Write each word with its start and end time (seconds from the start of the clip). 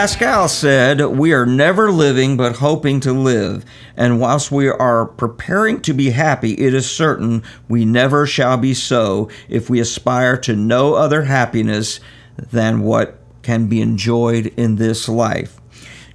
Pascal 0.00 0.46
said, 0.46 1.00
We 1.00 1.32
are 1.32 1.44
never 1.44 1.90
living 1.90 2.36
but 2.36 2.58
hoping 2.58 3.00
to 3.00 3.12
live. 3.12 3.64
And 3.96 4.20
whilst 4.20 4.52
we 4.52 4.68
are 4.68 5.04
preparing 5.04 5.80
to 5.80 5.92
be 5.92 6.10
happy, 6.10 6.52
it 6.52 6.72
is 6.72 6.88
certain 6.88 7.42
we 7.68 7.84
never 7.84 8.24
shall 8.24 8.56
be 8.56 8.74
so 8.74 9.28
if 9.48 9.68
we 9.68 9.80
aspire 9.80 10.36
to 10.36 10.54
no 10.54 10.94
other 10.94 11.22
happiness 11.22 11.98
than 12.36 12.82
what 12.82 13.18
can 13.42 13.66
be 13.66 13.80
enjoyed 13.80 14.54
in 14.56 14.76
this 14.76 15.08
life. 15.08 15.60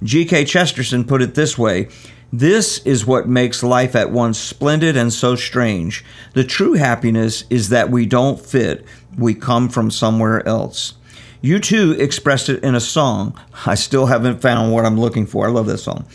G.K. 0.02 0.46
Chesterton 0.46 1.04
put 1.04 1.20
it 1.20 1.34
this 1.34 1.58
way 1.58 1.88
This 2.32 2.78
is 2.86 3.04
what 3.04 3.28
makes 3.28 3.62
life 3.62 3.94
at 3.94 4.10
once 4.10 4.38
splendid 4.38 4.96
and 4.96 5.12
so 5.12 5.36
strange. 5.36 6.02
The 6.32 6.44
true 6.44 6.72
happiness 6.72 7.44
is 7.50 7.68
that 7.68 7.90
we 7.90 8.06
don't 8.06 8.40
fit, 8.40 8.86
we 9.18 9.34
come 9.34 9.68
from 9.68 9.90
somewhere 9.90 10.42
else. 10.48 10.94
U2 11.44 12.00
expressed 12.00 12.48
it 12.48 12.64
in 12.64 12.74
a 12.74 12.80
song. 12.80 13.38
I 13.66 13.74
still 13.74 14.06
haven't 14.06 14.40
found 14.40 14.72
what 14.72 14.86
I'm 14.86 14.98
looking 14.98 15.26
for. 15.26 15.46
I 15.46 15.50
love 15.50 15.66
this 15.66 15.84
song. 15.84 16.06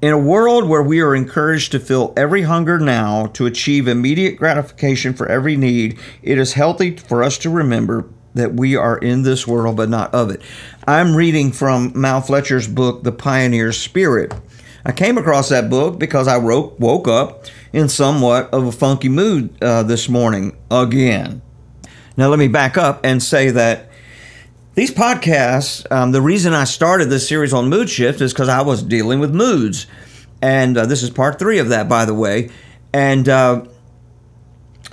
In 0.00 0.14
a 0.14 0.18
world 0.18 0.66
where 0.66 0.82
we 0.82 1.02
are 1.02 1.14
encouraged 1.14 1.70
to 1.72 1.78
fill 1.78 2.14
every 2.16 2.42
hunger 2.42 2.78
now, 2.78 3.26
to 3.34 3.44
achieve 3.44 3.86
immediate 3.86 4.38
gratification 4.38 5.12
for 5.12 5.28
every 5.28 5.54
need, 5.54 5.98
it 6.22 6.38
is 6.38 6.54
healthy 6.54 6.96
for 6.96 7.22
us 7.22 7.36
to 7.38 7.50
remember 7.50 8.08
that 8.32 8.54
we 8.54 8.74
are 8.74 8.96
in 8.96 9.22
this 9.22 9.46
world 9.46 9.76
but 9.76 9.90
not 9.90 10.14
of 10.14 10.30
it. 10.30 10.40
I'm 10.86 11.14
reading 11.14 11.52
from 11.52 11.92
Mal 11.94 12.22
Fletcher's 12.22 12.68
book, 12.68 13.02
The 13.02 13.12
Pioneer 13.12 13.70
Spirit. 13.70 14.32
I 14.86 14.92
came 14.92 15.18
across 15.18 15.50
that 15.50 15.68
book 15.68 15.98
because 15.98 16.26
I 16.26 16.38
wrote, 16.38 16.80
woke 16.80 17.06
up 17.06 17.44
in 17.74 17.90
somewhat 17.90 18.48
of 18.54 18.64
a 18.66 18.72
funky 18.72 19.10
mood 19.10 19.62
uh, 19.62 19.82
this 19.82 20.08
morning 20.08 20.56
again. 20.70 21.42
Now, 22.16 22.28
let 22.28 22.38
me 22.38 22.48
back 22.48 22.78
up 22.78 23.00
and 23.04 23.22
say 23.22 23.50
that 23.50 23.85
these 24.76 24.90
podcasts, 24.90 25.90
um, 25.90 26.12
the 26.12 26.20
reason 26.20 26.52
I 26.52 26.64
started 26.64 27.06
this 27.06 27.26
series 27.26 27.54
on 27.54 27.70
mood 27.70 27.88
shift 27.88 28.20
is 28.20 28.34
because 28.34 28.50
I 28.50 28.60
was 28.60 28.82
dealing 28.82 29.20
with 29.20 29.34
moods. 29.34 29.86
And 30.42 30.76
uh, 30.76 30.84
this 30.84 31.02
is 31.02 31.08
part 31.08 31.38
three 31.38 31.58
of 31.58 31.70
that, 31.70 31.88
by 31.88 32.04
the 32.04 32.12
way. 32.12 32.50
And 32.92 33.26
uh, 33.26 33.64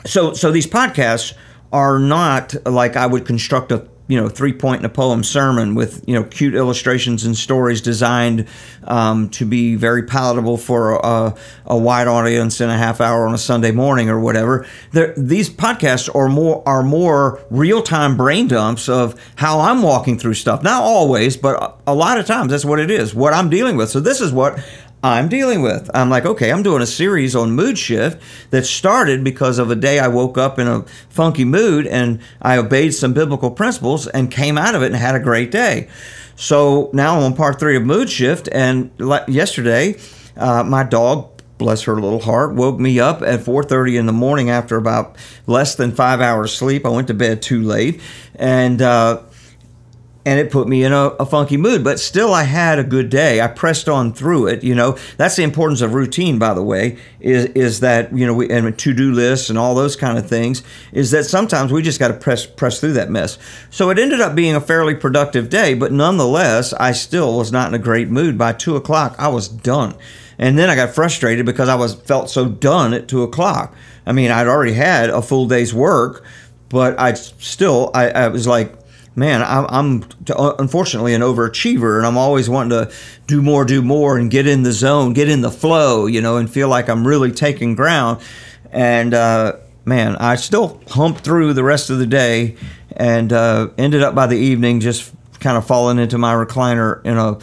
so, 0.06 0.34
so 0.34 0.52
these 0.52 0.66
podcasts 0.66 1.34
are 1.74 2.00
not 2.00 2.56
like 2.66 2.96
I 2.96 3.06
would 3.06 3.26
construct 3.26 3.74
a 3.74 3.80
you 4.08 4.20
know 4.20 4.28
three 4.28 4.54
point 4.54 4.82
in 4.82 4.86
a 4.86 4.90
poem 4.90 5.24
sermon 5.24 5.76
with 5.76 6.04
you 6.08 6.14
know 6.14 6.24
cute 6.24 6.56
illustrations 6.56 7.24
and 7.24 7.38
stories 7.38 7.82
designed 7.82 8.48
um, 8.84 9.30
to 9.30 9.46
be 9.46 9.76
very 9.76 10.04
palatable 10.04 10.58
for 10.58 10.96
a, 10.96 11.36
a, 11.66 11.78
wide 11.78 12.08
audience 12.08 12.60
in 12.60 12.70
a 12.70 12.78
half 12.78 13.00
hour 13.00 13.26
on 13.28 13.34
a 13.34 13.38
Sunday 13.38 13.72
morning 13.72 14.10
or 14.10 14.20
whatever. 14.20 14.66
They're, 14.92 15.14
these 15.16 15.50
podcasts 15.50 16.14
are 16.14 16.28
more 16.28 16.62
are 16.66 16.84
more 16.84 17.42
real 17.50 17.82
time 17.82 18.18
brain 18.18 18.48
dumps 18.48 18.90
of 18.90 19.20
how 19.36 19.62
I'm 19.62 19.82
walking 19.82 20.20
through 20.20 20.34
stuff. 20.34 20.64
Not 20.64 20.84
always, 20.84 21.38
but 21.38 21.80
a 21.88 21.96
lot 21.96 22.20
of 22.20 22.26
times 22.26 22.52
that's 22.52 22.66
what 22.66 22.80
it 22.80 22.92
is. 22.92 23.16
What 23.16 23.34
I'm 23.34 23.50
dealing 23.50 23.78
with. 23.78 23.90
So 23.90 24.00
this 24.00 24.20
is 24.20 24.34
what 24.34 24.60
I'm 25.04 25.28
dealing 25.28 25.62
with. 25.62 25.92
I'm 25.94 26.10
like, 26.10 26.26
okay, 26.26 26.50
I'm 26.50 26.64
doing 26.64 26.82
a 26.82 26.86
series 26.86 27.36
on 27.36 27.52
mood 27.52 27.78
shift 27.78 28.24
that 28.52 28.66
started 28.66 29.22
because 29.22 29.60
of 29.60 29.70
a 29.70 29.76
day 29.76 30.00
I 30.00 30.08
woke 30.08 30.38
up 30.38 30.58
in 30.58 30.68
a 30.68 30.84
funky 31.10 31.44
mood 31.44 31.86
and 31.86 32.22
I 32.42 32.58
obeyed 32.58 32.94
some 32.94 33.12
biblical 33.12 33.52
principles 33.52 34.08
and 34.08 34.32
came 34.32 34.58
out 34.58 34.76
of 34.76 34.82
it 34.82 34.88
and 34.88 34.96
had 34.96 35.14
a 35.14 35.20
great 35.20 35.52
day. 35.52 35.90
So 36.38 36.90
now 36.94 37.18
I'm 37.18 37.24
on 37.24 37.36
part 37.36 37.60
three 37.60 37.76
of 37.76 37.84
mood 37.84 38.10
shift. 38.10 38.48
And 38.54 38.92
yesterday, 39.28 40.00
uh, 40.38 40.64
my 40.64 40.84
dog 40.84 41.30
bless 41.58 41.84
her 41.84 41.96
little 41.96 42.22
heart, 42.22 42.56
woke 42.56 42.80
me 42.80 43.00
up 43.00 43.22
at 43.22 43.42
4:30 43.42 43.98
in 43.98 44.06
the 44.06 44.14
morning 44.14 44.50
after 44.50 44.78
about 44.78 45.16
less 45.48 45.76
than 45.76 45.92
five 45.92 46.22
hours 46.22 46.54
sleep. 46.54 46.86
I 46.86 46.90
went 46.90 47.08
to 47.08 47.14
bed 47.14 47.42
too 47.42 47.62
late, 47.62 48.02
and 48.36 48.82
uh, 48.82 49.20
and 50.26 50.40
it 50.40 50.52
put 50.52 50.68
me 50.68 50.84
in 50.84 50.94
a, 50.94 51.08
a, 51.20 51.26
funky 51.26 51.58
mood. 51.58 51.84
But 51.84 52.00
still, 52.00 52.34
I 52.34 52.44
had 52.44 52.80
a 52.80 52.84
good 52.84 53.10
day. 53.10 53.42
I 53.42 53.48
pressed 53.48 53.90
on 53.90 54.14
through 54.14 54.48
it. 54.48 54.64
You 54.64 54.74
know, 54.74 54.98
that's 55.18 55.36
the 55.36 55.44
importance 55.44 55.82
of 55.82 55.94
routine, 55.94 56.40
by 56.40 56.54
the 56.54 56.64
way, 56.64 56.98
is 57.20 57.46
is 57.48 57.80
that 57.82 58.16
you 58.16 58.26
know, 58.26 58.34
we, 58.34 58.50
and 58.50 58.78
to 58.78 58.94
do 58.94 59.12
lists 59.12 59.50
and 59.50 59.60
all 59.60 59.76
those 59.76 59.96
kind 59.96 60.18
of 60.18 60.28
things. 60.28 60.64
Is 60.92 61.12
that 61.12 61.26
sometimes 61.26 61.72
we 61.72 61.82
just 61.82 62.00
got 62.00 62.08
to 62.08 62.14
press 62.14 62.46
press 62.46 62.80
through 62.80 62.94
that 62.94 63.10
mess. 63.10 63.38
So 63.70 63.90
it 63.90 64.00
ended 64.00 64.22
up 64.22 64.36
being 64.36 64.56
a 64.56 64.62
fairly 64.62 64.96
productive 64.96 65.50
day, 65.50 65.74
but 65.74 65.92
nonetheless, 65.92 66.74
I 66.74 66.94
still 66.94 67.38
was 67.38 67.52
not 67.52 67.68
in 67.68 67.74
a 67.74 67.80
great 67.80 68.10
mood. 68.10 68.38
By 68.38 68.54
two 68.54 68.76
o'clock, 68.76 69.16
I 69.20 69.28
was 69.28 69.48
done, 69.50 69.96
and 70.38 70.58
then 70.58 70.70
I 70.70 70.76
got 70.76 70.96
frustrated 70.96 71.46
because 71.46 71.68
I 71.68 71.76
was 71.76 71.96
felt 71.96 72.30
so 72.30 72.48
done 72.48 72.94
at 72.94 73.08
two 73.08 73.24
o'clock. 73.24 73.76
I 74.06 74.12
mean, 74.14 74.32
I'd 74.32 74.48
already 74.48 74.74
had 74.74 75.10
a 75.10 75.22
full 75.22 75.48
day's 75.48 75.74
work, 75.74 76.24
but 76.70 76.98
I 77.00 77.14
still 77.14 77.92
I, 77.94 78.10
I 78.10 78.28
was 78.30 78.48
like 78.48 78.83
man, 79.16 79.44
I'm, 79.44 79.66
I'm, 79.70 80.04
unfortunately 80.60 81.14
an 81.14 81.22
overachiever, 81.22 81.98
and 81.98 82.06
I'm 82.06 82.18
always 82.18 82.50
wanting 82.50 82.72
to 82.72 82.92
do 83.28 83.42
more, 83.42 83.66
do 83.66 83.82
more, 83.82 84.18
and 84.18 84.30
get 84.32 84.48
in 84.48 84.64
the 84.64 84.72
zone, 84.72 85.14
get 85.14 85.30
in 85.30 85.42
the 85.42 85.52
flow, 85.52 86.06
you 86.06 86.22
know, 86.22 86.38
and 86.38 86.50
feel 86.50 86.68
like 86.68 86.90
I'm 86.90 87.06
really 87.06 87.32
taking 87.32 87.76
ground. 87.76 88.22
And 88.72 89.14
uh, 89.14 89.58
man, 89.86 90.16
I 90.18 90.36
still 90.36 90.82
humped 90.90 91.22
through 91.22 91.54
the 91.54 91.64
rest 91.64 91.90
of 91.90 92.00
the 92.00 92.08
day, 92.08 92.56
and 92.96 93.32
uh, 93.32 93.70
ended 93.78 94.04
up 94.04 94.16
by 94.16 94.28
the 94.28 94.38
evening 94.38 94.80
just 94.80 95.14
kind 95.40 95.58
of 95.58 95.66
falling 95.66 96.00
into 96.00 96.18
my 96.18 96.34
recliner 96.34 97.04
in 97.06 97.18
a, 97.18 97.38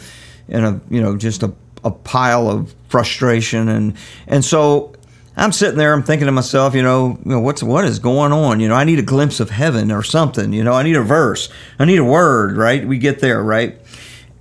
in 0.47 0.63
a, 0.63 0.81
you 0.89 1.01
know, 1.01 1.15
just 1.15 1.43
a, 1.43 1.53
a 1.83 1.91
pile 1.91 2.49
of 2.49 2.73
frustration, 2.89 3.69
and 3.69 3.95
and 4.27 4.43
so 4.43 4.93
I'm 5.35 5.51
sitting 5.51 5.77
there, 5.77 5.93
I'm 5.93 6.03
thinking 6.03 6.25
to 6.25 6.31
myself, 6.31 6.75
you 6.75 6.83
know, 6.83 7.17
you 7.23 7.31
know, 7.31 7.39
what's 7.39 7.63
what 7.63 7.85
is 7.85 7.99
going 7.99 8.33
on? 8.33 8.59
You 8.59 8.67
know, 8.67 8.75
I 8.75 8.83
need 8.83 8.99
a 8.99 9.03
glimpse 9.03 9.39
of 9.39 9.49
heaven 9.49 9.91
or 9.91 10.03
something. 10.03 10.51
You 10.51 10.63
know, 10.63 10.73
I 10.73 10.83
need 10.83 10.95
a 10.95 11.01
verse, 11.01 11.49
I 11.79 11.85
need 11.85 11.99
a 11.99 12.03
word. 12.03 12.57
Right? 12.57 12.85
We 12.85 12.97
get 12.97 13.19
there, 13.19 13.41
right? 13.41 13.79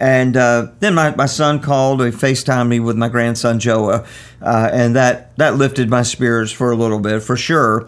And 0.01 0.35
uh, 0.35 0.69
then 0.81 0.95
my, 0.95 1.15
my 1.15 1.27
son 1.27 1.61
called, 1.61 2.01
he 2.01 2.07
FaceTimed 2.07 2.69
me 2.69 2.81
with 2.81 2.97
my 2.97 3.11
grandson 3.11 3.61
Joa, 3.61 4.07
uh, 4.41 4.71
and 4.73 4.97
that 4.97 5.37
that 5.37 5.57
lifted 5.57 5.91
my 5.91 6.03
spirits 6.03 6.51
for 6.51 6.71
a 6.71 6.77
little 6.77 7.01
bit, 7.01 7.23
for 7.23 7.37
sure. 7.37 7.87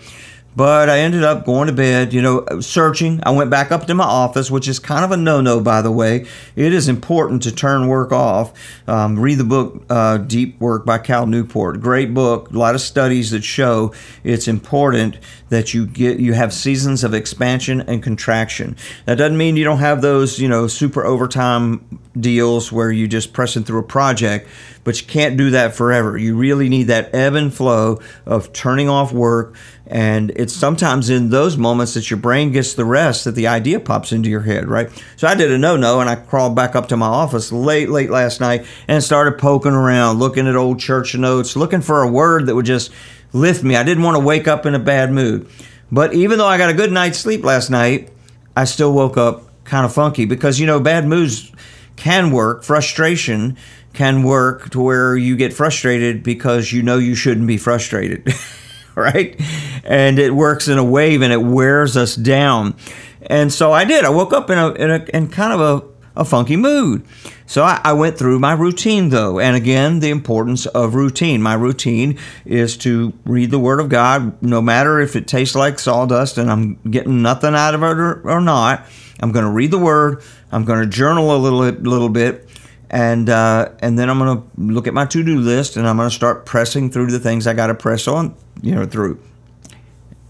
But 0.55 0.91
I 0.91 0.99
ended 0.99 1.25
up 1.25 1.47
going 1.47 1.69
to 1.69 1.73
bed, 1.73 2.13
you 2.13 2.21
know, 2.21 2.47
searching. 2.61 3.21
I 3.23 3.31
went 3.31 3.51
back 3.51 3.73
up 3.73 3.87
to 3.87 3.95
my 3.95 4.05
office, 4.05 4.51
which 4.51 4.69
is 4.69 4.79
kind 4.79 5.05
of 5.05 5.11
a 5.11 5.17
no 5.17 5.41
no, 5.41 5.61
by 5.61 5.81
the 5.81 5.91
way. 5.91 6.27
It 6.57 6.73
is 6.75 6.89
important 6.89 7.43
to 7.45 7.55
turn 7.55 7.89
work 7.89 8.13
off. 8.13 8.53
Um, 8.87 9.19
read 9.19 9.39
the 9.39 9.45
book 9.45 9.85
uh, 9.89 10.19
Deep 10.19 10.61
Work 10.61 10.85
by 10.85 10.99
Cal 10.99 11.27
Newport. 11.27 11.81
Great 11.81 12.13
book. 12.13 12.51
A 12.51 12.59
lot 12.59 12.75
of 12.75 12.81
studies 12.81 13.31
that 13.31 13.45
show 13.45 13.95
it's 14.25 14.47
important 14.47 15.19
that 15.49 15.73
you 15.73 15.87
get 15.87 16.19
you 16.19 16.35
have 16.35 16.53
seasons 16.53 17.03
of 17.03 17.15
expansion 17.15 17.81
and 17.83 18.03
contraction. 18.03 18.77
That 19.07 19.17
doesn't 19.17 19.37
mean 19.39 19.57
you 19.57 19.65
don't 19.65 19.79
have 19.79 20.03
those, 20.03 20.39
you 20.39 20.49
know, 20.49 20.67
super 20.67 21.05
overtime 21.05 22.01
deals 22.19 22.71
where 22.71 22.91
you're 22.91 23.09
just 23.09 23.33
pressing 23.33 23.65
through 23.65 23.81
a 23.81 23.84
project, 23.84 24.49
but 24.84 25.00
you 25.00 25.06
can't 25.06 25.37
do 25.37 25.50
that 25.50 25.75
forever. 25.75 26.16
You 26.16 26.37
really 26.37 26.69
need 26.69 26.84
that 26.84 27.15
ebb 27.15 27.34
and 27.34 27.53
flow 27.53 28.00
of 28.26 28.53
turning 28.53 28.88
off 28.88 29.12
work 29.12 29.54
and 29.87 30.31
it's 30.37 30.54
sometimes 30.54 31.10
in 31.10 31.28
those 31.28 31.59
moments 31.59 31.93
that 31.94 32.09
your 32.10 32.19
brain 32.19 32.50
gets 32.50 32.72
the 32.72 32.84
rest 32.84 33.25
that 33.25 33.32
the 33.32 33.47
idea 33.47 33.78
pops 33.78 34.10
into 34.10 34.31
your 34.31 34.41
head, 34.41 34.66
right? 34.66 34.88
So 35.16 35.28
I 35.28 35.34
did 35.34 35.53
a 35.53 35.59
no 35.59 35.76
no 35.76 36.00
and 36.00 36.09
I 36.09 36.16
crawled 36.16 36.56
back 36.56 36.75
up 36.75 36.88
to 36.88 36.97
my 36.97 37.06
office 37.06 37.53
late, 37.53 37.91
late 37.91 38.10
last 38.10 38.41
night 38.41 38.65
and 38.88 39.04
started 39.04 39.38
poking 39.38 39.72
around, 39.72 40.19
looking 40.19 40.48
at 40.48 40.56
old 40.56 40.81
church 40.81 41.15
notes, 41.15 41.56
looking 41.56 41.82
for 41.82 42.03
a 42.03 42.10
word 42.10 42.47
that 42.47 42.54
would 42.54 42.65
just 42.65 42.91
lift 43.32 43.62
me. 43.62 43.76
I 43.76 43.82
didn't 43.82 44.03
want 44.03 44.16
to 44.16 44.25
wake 44.25 44.48
up 44.48 44.65
in 44.66 44.75
a 44.75 44.78
bad 44.78 45.12
mood. 45.12 45.48
But 45.91 46.15
even 46.15 46.38
though 46.38 46.47
I 46.47 46.56
got 46.56 46.71
a 46.71 46.75
good 46.75 46.91
night's 46.91 47.19
sleep 47.19 47.44
last 47.44 47.69
night, 47.69 48.10
I 48.56 48.65
still 48.65 48.94
woke 48.94 49.19
up 49.19 49.42
kind 49.65 49.84
of 49.84 49.92
funky 49.92 50.25
because, 50.25 50.59
you 50.59 50.66
know, 50.66 50.81
bad 50.81 51.06
moods 51.06 51.53
can 51.97 52.31
work. 52.31 52.65
Frustration 52.65 53.59
can 53.92 54.22
work 54.22 54.70
to 54.70 54.80
where 54.80 55.16
you 55.16 55.36
get 55.36 55.53
frustrated 55.53 56.22
because 56.22 56.72
you 56.72 56.82
know 56.82 56.98
you 56.98 57.14
shouldn't 57.14 57.47
be 57.47 57.58
frustrated. 57.58 58.33
right? 58.94 59.41
And 59.84 60.18
it 60.18 60.34
works 60.34 60.68
in 60.68 60.78
a 60.78 60.84
wave 60.84 61.22
and 61.22 61.33
it 61.33 61.42
wears 61.42 61.97
us 61.97 62.15
down. 62.15 62.74
And 63.22 63.53
so 63.53 63.72
I 63.72 63.84
did. 63.84 64.04
I 64.04 64.10
woke 64.10 64.33
up 64.33 64.50
in 64.50 64.59
a 64.59 64.72
in, 64.72 64.91
a, 64.91 65.04
in 65.15 65.28
kind 65.28 65.53
of 65.53 65.60
a, 65.60 66.21
a 66.21 66.24
funky 66.24 66.56
mood. 66.56 67.04
So 67.47 67.62
I, 67.62 67.80
I, 67.84 67.92
went 67.92 68.18
through 68.18 68.39
my 68.39 68.53
routine 68.53 69.10
though. 69.10 69.39
And 69.39 69.54
again, 69.54 70.00
the 70.00 70.10
importance 70.10 70.66
of 70.66 70.95
routine. 70.95 71.42
My 71.42 71.54
routine 71.54 72.18
is 72.45 72.77
to 72.78 73.12
read 73.24 73.50
the 73.50 73.59
Word 73.59 73.78
of 73.78 73.88
God, 73.88 74.42
no 74.42 74.62
matter 74.62 75.00
if 75.00 75.16
it 75.16 75.27
tastes 75.27 75.54
like 75.54 75.78
sawdust 75.78 76.38
and 76.38 76.50
I'm 76.50 76.74
getting 76.91 77.22
nothing 77.22 77.54
out 77.54 77.74
of 77.74 77.83
it 77.83 77.86
or, 77.86 78.28
or 78.28 78.41
not. 78.41 78.86
I'm 79.21 79.33
going 79.33 79.45
to 79.45 79.50
read 79.50 79.71
the 79.71 79.78
Word. 79.78 80.22
I'm 80.50 80.65
going 80.65 80.80
to 80.80 80.86
journal 80.86 81.34
a 81.34 81.38
little, 81.38 81.60
little 81.60 82.09
bit 82.09 82.48
and 82.92 83.30
uh, 83.30 83.71
and 83.80 83.98
then 83.98 84.10
I'm 84.10 84.18
gonna 84.18 84.42
look 84.59 84.86
at 84.86 84.92
my 84.92 85.06
to 85.06 85.24
do 85.24 85.41
list 85.41 85.77
and 85.77 85.89
I'm 85.89 85.97
gonna 85.97 86.10
start 86.10 86.44
pressing 86.44 86.91
through 86.91 87.10
the 87.10 87.18
things 87.18 87.47
I 87.47 87.54
got 87.54 87.68
to 87.68 87.74
press 87.74 88.06
on, 88.06 88.36
you 88.60 88.74
know, 88.74 88.84
through. 88.84 89.18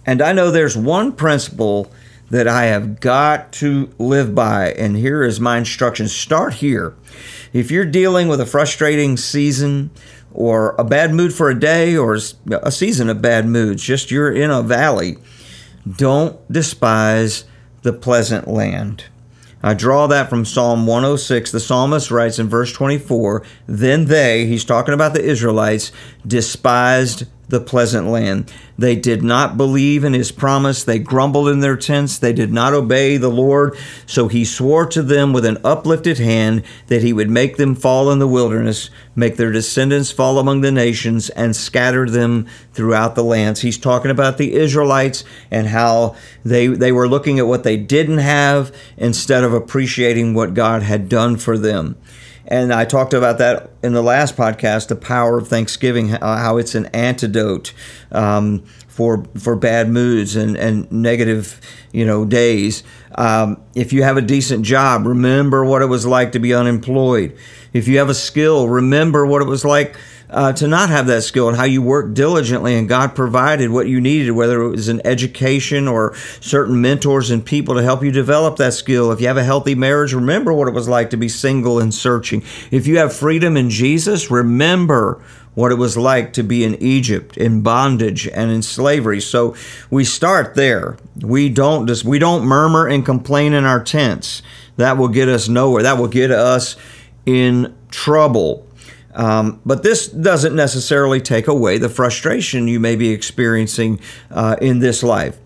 And 0.07 0.23
I 0.23 0.33
know 0.33 0.51
there's 0.51 0.77
one 0.77 1.13
principle 1.13 1.93
that 2.31 2.49
I 2.49 2.65
have 2.67 3.01
got 3.01 3.53
to 3.55 3.93
live 3.99 4.35
by, 4.35 4.73
and 4.73 4.97
here 4.97 5.25
is 5.25 5.41
my 5.41 5.59
instruction: 5.59 6.07
start 6.07 6.55
here. 6.55 6.95
If 7.53 7.71
you're 7.71 7.85
dealing 7.85 8.29
with 8.29 8.41
a 8.41 8.47
frustrating 8.47 9.17
season 9.17 9.91
or 10.33 10.77
a 10.79 10.85
bad 10.85 11.13
mood 11.13 11.35
for 11.35 11.51
a 11.51 11.59
day 11.59 11.97
or 11.97 12.15
a 12.15 12.71
season 12.71 13.11
of 13.11 13.21
bad 13.21 13.45
moods, 13.45 13.83
just 13.83 14.11
you're 14.11 14.33
in 14.33 14.51
a 14.51 14.63
valley, 14.63 15.19
don't 15.97 16.41
despise 16.51 17.45
the 17.83 17.93
pleasant 17.93 18.47
land. 18.47 19.07
I 19.63 19.75
draw 19.75 20.07
that 20.09 20.29
from 20.29 20.45
Psalm 20.45 20.87
106. 20.87 21.53
The 21.53 21.61
psalmist 21.61 22.11
writes 22.11 22.39
in 22.39 22.49
verse 22.49 22.73
24 22.73 23.45
Then 23.67 24.07
they, 24.07 24.47
he's 24.47 24.65
talking 24.65 24.95
about 24.95 25.15
the 25.15 25.25
Israelites, 25.25 25.93
despised 26.27 27.27
the 27.53 27.61
pleasant 27.61 28.09
land. 28.09 28.51
They 28.79 28.97
did 28.97 29.23
not 29.23 29.59
believe 29.59 30.05
in 30.05 30.15
his 30.15 30.33
promise. 30.33 30.83
They 30.83 30.99
grumbled 30.99 31.51
in 31.51 31.61
their 31.61 31.77
tents. 31.77 32.19
They 32.19 32.33
did 32.33 32.51
not 32.51 32.73
obey 32.73 33.19
the 33.19 33.29
Lord. 33.29 33.77
So 34.07 34.29
he 34.29 34.47
swore 34.47 34.87
to 34.87 35.03
them 35.03 35.35
with 35.35 35.45
an 35.45 35.59
uplifted 35.63 36.19
hand 36.19 36.65
that 36.87 37.03
he 37.03 37.13
would 37.13 37.29
make 37.29 37.59
them 37.59 37.75
fall 37.75 38.11
in 38.11 38.21
the 38.21 38.27
wilderness, 38.27 38.89
make 39.15 39.37
their 39.37 39.53
descendants 39.53 40.11
fall 40.11 40.39
among 40.39 40.63
the 40.63 40.73
nations, 40.73 41.29
and 41.31 41.55
scatter 41.55 42.09
them 42.09 42.47
throughout 42.73 43.17
the 43.17 43.23
lands. 43.23 43.61
He's 43.61 43.79
talking 43.79 44.11
about 44.11 44.39
the 44.39 44.55
Israelites 44.55 45.23
and 45.51 45.67
how 45.67 46.17
they, 46.43 46.69
they 46.69 46.91
were 46.91 47.07
looking 47.07 47.39
at 47.39 47.47
what 47.47 47.65
they 47.65 47.77
didn't 47.77 48.19
have 48.19 48.75
instead 48.97 49.45
of 49.45 49.53
appreciating 49.53 50.33
what 50.33 50.55
God 50.55 50.83
had 50.83 51.11
done 51.11 51.37
for 51.37 51.59
them. 51.59 51.99
And 52.47 52.73
I 52.73 52.85
talked 52.85 53.15
about 53.15 53.39
that 53.39 53.71
in 53.83 53.93
the 53.93 54.03
last 54.03 54.37
podcast, 54.37 54.89
the 54.89 54.97
power 54.97 55.39
of 55.39 55.49
Thanksgiving, 55.49 56.09
how 56.09 56.57
it's 56.57 56.75
an 56.75 56.87
antidote 56.87 57.73
um, 58.11 58.65
for 58.89 59.25
for 59.39 59.57
bad 59.57 59.89
moods 59.89 60.37
and, 60.37 60.57
and 60.57 60.91
negative, 60.91 61.61
you 61.93 62.05
know, 62.05 62.25
days. 62.25 62.83
Um, 63.15 63.63
if 63.75 63.93
you 63.93 64.03
have 64.03 64.17
a 64.17 64.23
decent 64.23 64.65
job, 64.65 65.07
remember 65.07 65.65
what 65.65 65.83
it 65.83 65.87
was 65.87 66.05
like 66.05 66.33
to 66.33 66.39
be 66.39 66.53
unemployed. 66.53 67.37
If 67.73 67.89
you 67.89 67.99
have 67.99 68.09
a 68.09 68.15
skill, 68.15 68.69
remember 68.69 69.25
what 69.25 69.41
it 69.41 69.47
was 69.47 69.65
like 69.65 69.97
uh, 70.33 70.53
to 70.55 70.67
not 70.67 70.89
have 70.89 71.07
that 71.07 71.23
skill 71.23 71.49
and 71.49 71.57
how 71.57 71.65
you 71.65 71.83
worked 71.83 72.15
diligently 72.15 72.75
and 72.75 72.89
God 72.89 73.15
provided 73.15 73.71
what 73.71 73.87
you 73.87 74.01
needed, 74.01 74.33
whether 74.33 74.63
it 74.63 74.71
was 74.71 74.89
an 74.89 75.03
education 75.05 75.87
or 75.87 76.15
certain 76.41 76.81
mentors 76.81 77.31
and 77.31 77.45
people 77.45 77.75
to 77.75 77.83
help 77.83 78.03
you 78.03 78.11
develop 78.11 78.57
that 78.57 78.73
skill. 78.73 79.13
If 79.13 79.21
you 79.21 79.27
have 79.29 79.37
a 79.37 79.45
healthy 79.45 79.75
marriage, 79.75 80.15
remember 80.15 80.53
what 80.53 80.69
it 80.69 80.75
was 80.75 80.89
like 80.89 81.11
to 81.11 81.17
be 81.17 81.29
single 81.29 81.79
and 81.79 81.93
searching. 81.95 82.43
If 82.71 82.87
you 82.87 82.99
have 82.99 83.15
freedom 83.15 83.57
in 83.57 83.69
Jesus, 83.69 84.31
remember 84.31 85.23
what 85.55 85.71
it 85.71 85.77
was 85.77 85.97
like 85.97 86.33
to 86.33 86.43
be 86.43 86.65
in 86.65 86.75
Egypt 86.77 87.37
in 87.37 87.63
bondage 87.63 88.27
and 88.27 88.51
in 88.51 88.63
slavery. 88.63 89.21
So 89.21 89.55
we 89.91 90.05
start 90.05 90.55
there. 90.55 90.97
We 91.21 91.51
don't 91.51 91.87
just 91.87 92.05
we 92.05 92.19
don't 92.19 92.45
murmur 92.45 92.89
and 92.89 93.05
complain 93.05 93.53
in 93.53 93.65
our 93.65 93.83
tents. 93.83 94.43
That 94.77 94.97
will 94.97 95.09
get 95.09 95.29
us 95.29 95.49
nowhere. 95.49 95.83
That 95.83 95.99
will 95.99 96.09
get 96.09 96.31
us 96.31 96.77
in 97.27 97.77
trouble. 97.91 98.67
Um, 99.15 99.61
but 99.65 99.83
this 99.83 100.09
doesn't 100.09 100.55
necessarily 100.55 101.21
take 101.21 101.47
away 101.47 101.79
the 101.79 101.89
frustration 101.89 102.69
you 102.69 102.81
may 102.81 102.97
be 102.97 103.11
experiencing 103.11 104.01
uh, 104.31 104.57
in 104.61 104.79
this 104.79 105.03
life. 105.03 105.39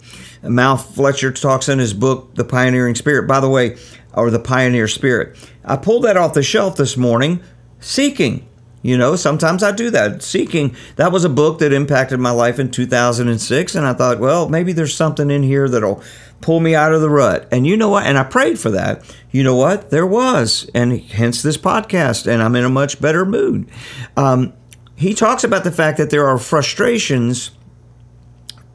Mal 0.42 0.76
Fletcher 0.76 1.32
talks 1.32 1.68
in 1.68 1.78
his 1.78 1.92
book, 1.92 2.34
The 2.34 2.44
Pioneering 2.44 2.94
Spirit, 2.94 3.26
by 3.26 3.40
the 3.40 3.48
way, 3.48 3.76
or 4.12 4.30
The 4.30 4.38
Pioneer 4.38 4.88
Spirit. 4.88 5.36
I 5.64 5.76
pulled 5.76 6.04
that 6.04 6.16
off 6.16 6.34
the 6.34 6.42
shelf 6.42 6.76
this 6.76 6.96
morning, 6.96 7.42
Seeking. 7.80 8.48
You 8.86 8.96
know, 8.96 9.16
sometimes 9.16 9.64
I 9.64 9.72
do 9.72 9.90
that. 9.90 10.22
Seeking, 10.22 10.76
that 10.94 11.10
was 11.10 11.24
a 11.24 11.28
book 11.28 11.58
that 11.58 11.72
impacted 11.72 12.20
my 12.20 12.30
life 12.30 12.60
in 12.60 12.70
2006. 12.70 13.74
And 13.74 13.84
I 13.84 13.92
thought, 13.92 14.20
well, 14.20 14.48
maybe 14.48 14.72
there's 14.72 14.94
something 14.94 15.28
in 15.28 15.42
here 15.42 15.68
that'll 15.68 16.04
pull 16.40 16.60
me 16.60 16.76
out 16.76 16.92
of 16.92 17.00
the 17.00 17.10
rut. 17.10 17.48
And 17.50 17.66
you 17.66 17.76
know 17.76 17.88
what? 17.88 18.06
And 18.06 18.16
I 18.16 18.22
prayed 18.22 18.60
for 18.60 18.70
that. 18.70 19.02
You 19.32 19.42
know 19.42 19.56
what? 19.56 19.90
There 19.90 20.06
was. 20.06 20.70
And 20.72 21.00
hence 21.00 21.42
this 21.42 21.56
podcast. 21.56 22.28
And 22.28 22.40
I'm 22.40 22.54
in 22.54 22.62
a 22.62 22.68
much 22.68 23.00
better 23.00 23.26
mood. 23.26 23.68
Um, 24.16 24.52
he 24.94 25.14
talks 25.14 25.42
about 25.42 25.64
the 25.64 25.72
fact 25.72 25.98
that 25.98 26.10
there 26.10 26.28
are 26.28 26.38
frustrations 26.38 27.50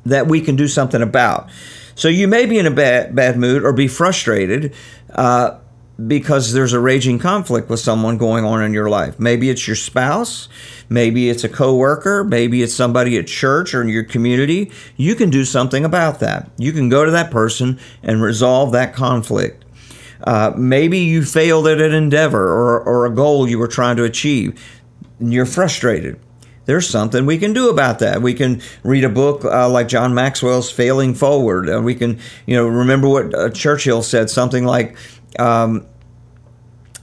that 0.05 0.27
we 0.27 0.41
can 0.41 0.57
do 0.57 0.67
something 0.67 1.01
about. 1.01 1.49
So 1.95 2.09
you 2.09 2.27
may 2.27 2.45
be 2.45 2.59
in 2.59 2.65
a 2.65 2.71
bad, 2.71 3.15
bad 3.15 3.37
mood 3.37 3.63
or 3.63 3.71
be 3.71 3.87
frustrated. 3.87 4.73
Uh, 5.09 5.60
because 6.07 6.53
there's 6.53 6.74
a 6.74 6.80
raging 6.80 7.19
conflict 7.19 7.69
with 7.69 7.80
someone 7.80 8.18
going 8.18 8.45
on 8.45 8.63
in 8.63 8.74
your 8.74 8.89
life. 8.89 9.19
Maybe 9.19 9.50
it's 9.50 9.68
your 9.68 9.75
spouse, 9.75 10.48
maybe 10.89 11.30
it's 11.30 11.44
a 11.44 11.50
coworker, 11.50 12.24
maybe 12.24 12.62
it's 12.63 12.74
somebody 12.74 13.18
at 13.18 13.27
church 13.27 13.74
or 13.74 13.81
in 13.81 13.89
your 13.89 14.03
community. 14.03 14.71
You 14.95 15.15
can 15.15 15.30
do 15.30 15.44
something 15.44 15.83
about 15.83 16.19
that. 16.19 16.50
You 16.57 16.71
can 16.71 16.89
go 16.89 17.06
to 17.06 17.12
that 17.12 17.31
person 17.31 17.80
and 18.03 18.21
resolve 18.21 18.71
that 18.71 18.94
conflict. 18.94 19.65
Uh, 20.24 20.53
maybe 20.56 21.00
you 21.00 21.24
failed 21.24 21.68
at 21.68 21.81
an 21.81 21.94
endeavor 21.94 22.47
or, 22.47 22.81
or 22.81 23.06
a 23.06 23.13
goal 23.13 23.50
you 23.50 23.57
were 23.57 23.68
trying 23.68 23.97
to 23.97 24.04
achieve 24.04 24.62
and 25.19 25.33
you're 25.33 25.45
frustrated. 25.45 26.19
There's 26.65 26.88
something 26.88 27.25
we 27.25 27.39
can 27.39 27.54
do 27.54 27.69
about 27.69 28.00
that. 28.00 28.21
We 28.21 28.33
can 28.33 28.62
read 28.83 29.04
a 29.04 29.09
book 29.09 29.44
uh, 29.44 29.68
like 29.68 29.88
John 29.88 30.13
Maxwell's 30.13 30.71
Failing 30.71 31.15
Forward. 31.15 31.69
Uh, 31.69 31.81
we 31.81 31.95
can, 31.95 32.19
you 32.45 32.56
know, 32.56 32.68
remember 32.68 33.09
what 33.09 33.33
uh, 33.33 33.50
Churchill 33.50 34.04
said, 34.04 34.30
something 34.30 34.63
like, 34.63 34.95
um, 35.39 35.88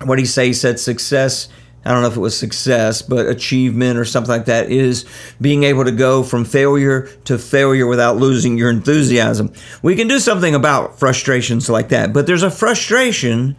what 0.05 0.19
he 0.19 0.25
say? 0.25 0.49
He 0.49 0.53
said 0.53 0.79
success. 0.79 1.49
I 1.85 1.93
don't 1.93 2.03
know 2.03 2.09
if 2.09 2.17
it 2.17 2.21
was 2.21 2.37
success, 2.37 3.03
but 3.03 3.27
achievement 3.27 3.99
or 3.99 4.05
something 4.05 4.31
like 4.31 4.47
that 4.47 4.71
is 4.71 5.07
being 5.41 5.63
able 5.63 5.85
to 5.85 5.93
go 5.93 6.23
from 6.23 6.45
failure 6.45 7.09
to 7.25 7.39
failure 7.39 7.87
without 7.87 8.17
losing 8.17 8.59
your 8.59 8.69
enthusiasm. 8.69 9.53
We 9.81 9.97
can 9.97 10.09
do 10.09 10.19
something 10.19 10.55
about 10.55 10.99
frustrations 10.99 11.71
like 11.71 11.89
that, 11.89 12.13
but 12.13 12.27
there's 12.27 12.43
a 12.43 12.51
frustration 12.51 13.57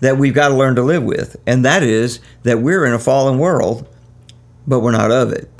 that 0.00 0.18
we've 0.18 0.34
got 0.34 0.48
to 0.48 0.54
learn 0.54 0.76
to 0.76 0.82
live 0.82 1.02
with, 1.02 1.36
and 1.46 1.64
that 1.64 1.82
is 1.82 2.20
that 2.42 2.60
we're 2.60 2.84
in 2.84 2.92
a 2.92 2.98
fallen 2.98 3.38
world, 3.38 3.88
but 4.66 4.80
we're 4.80 4.92
not 4.92 5.10
of 5.10 5.32
it. 5.32 5.50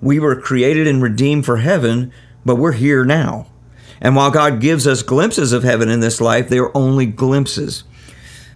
We 0.00 0.18
were 0.18 0.40
created 0.40 0.88
and 0.88 1.00
redeemed 1.00 1.46
for 1.46 1.58
heaven, 1.58 2.12
but 2.44 2.56
we're 2.56 2.72
here 2.72 3.04
now. 3.04 3.46
And 4.00 4.16
while 4.16 4.32
God 4.32 4.60
gives 4.60 4.86
us 4.86 5.02
glimpses 5.02 5.52
of 5.52 5.62
heaven 5.62 5.88
in 5.88 6.00
this 6.00 6.20
life, 6.20 6.48
they 6.48 6.58
are 6.58 6.76
only 6.76 7.06
glimpses. 7.06 7.84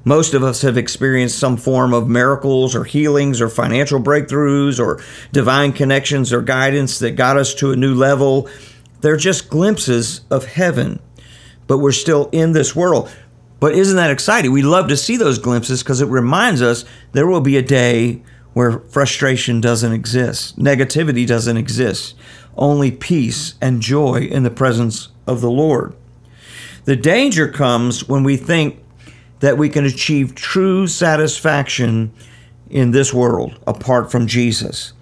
Most 0.07 0.35
of 0.35 0.45
us 0.45 0.63
have 0.63 0.79
experienced 0.79 1.37
some 1.37 1.57
form 1.57 1.93
of 1.93 2.09
miracles 2.09 2.77
or 2.77 2.85
healings 2.85 3.41
or 3.41 3.49
financial 3.49 4.01
breakthroughs 4.01 4.79
or 4.79 5.03
divine 5.33 5.73
connections 5.73 6.33
or 6.33 6.43
guidance 6.43 7.01
that 7.01 7.17
got 7.17 7.37
us 7.37 7.53
to 7.55 7.73
a 7.73 7.77
new 7.77 7.93
level. 7.93 8.49
They're 9.01 9.17
just 9.17 9.51
glimpses 9.51 10.21
of 10.31 10.45
heaven, 10.45 11.01
but 11.67 11.79
we're 11.79 11.91
still 11.91 12.29
in 12.31 12.53
this 12.53 12.77
world. 12.77 13.11
But 13.59 13.75
isn't 13.75 13.97
that 13.97 14.13
exciting? 14.13 14.53
We 14.53 14.63
love 14.63 14.87
to 14.91 14.97
see 14.97 15.17
those 15.17 15.41
glimpses 15.41 15.83
because 15.83 16.01
it 16.01 16.07
reminds 16.07 16.63
us 16.63 16.85
there 17.11 17.27
will 17.27 17.41
be 17.41 17.57
a 17.57 17.63
day 17.63 18.23
where 18.53 18.79
frustration 18.79 19.61
doesn't 19.61 19.93
exist, 19.93 20.57
negativity 20.57 21.27
doesn't 21.27 21.57
exist, 21.57 22.15
only 22.57 22.93
peace 22.93 23.55
and 23.61 23.83
joy 23.83 24.21
in 24.21 24.45
the 24.45 24.51
presence 24.51 25.09
of 25.27 25.41
the 25.41 25.51
Lord. 25.51 25.97
The 26.85 26.95
danger 26.95 27.49
comes 27.49 28.09
when 28.09 28.23
we 28.23 28.37
think 28.37 28.85
that 29.41 29.59
we 29.59 29.69
can 29.69 29.85
achieve 29.85 30.35
true 30.35 30.87
satisfaction 30.87 32.13
in 32.71 32.91
this 32.91 33.13
world 33.13 33.59
apart 33.67 34.11
from 34.11 34.27
Jesus. 34.27 34.93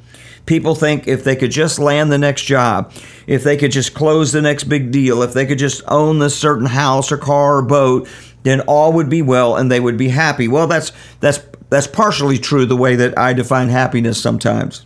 People 0.46 0.74
think 0.74 1.08
if 1.08 1.24
they 1.24 1.36
could 1.36 1.50
just 1.50 1.78
land 1.78 2.12
the 2.12 2.18
next 2.18 2.42
job, 2.42 2.92
if 3.26 3.42
they 3.42 3.56
could 3.56 3.72
just 3.72 3.94
close 3.94 4.32
the 4.32 4.42
next 4.42 4.64
big 4.64 4.90
deal, 4.90 5.22
if 5.22 5.32
they 5.32 5.46
could 5.46 5.58
just 5.58 5.82
own 5.88 6.18
this 6.18 6.36
certain 6.36 6.66
house 6.66 7.10
or 7.10 7.16
car 7.16 7.58
or 7.58 7.62
boat, 7.62 8.06
then 8.42 8.60
all 8.62 8.92
would 8.92 9.08
be 9.08 9.22
well 9.22 9.56
and 9.56 9.72
they 9.72 9.80
would 9.80 9.96
be 9.96 10.08
happy. 10.08 10.46
Well, 10.46 10.66
that's 10.66 10.92
that's 11.20 11.40
that's 11.70 11.86
partially 11.86 12.38
true 12.38 12.66
the 12.66 12.76
way 12.76 12.94
that 12.96 13.18
I 13.18 13.32
define 13.32 13.70
happiness 13.70 14.20
sometimes. 14.20 14.84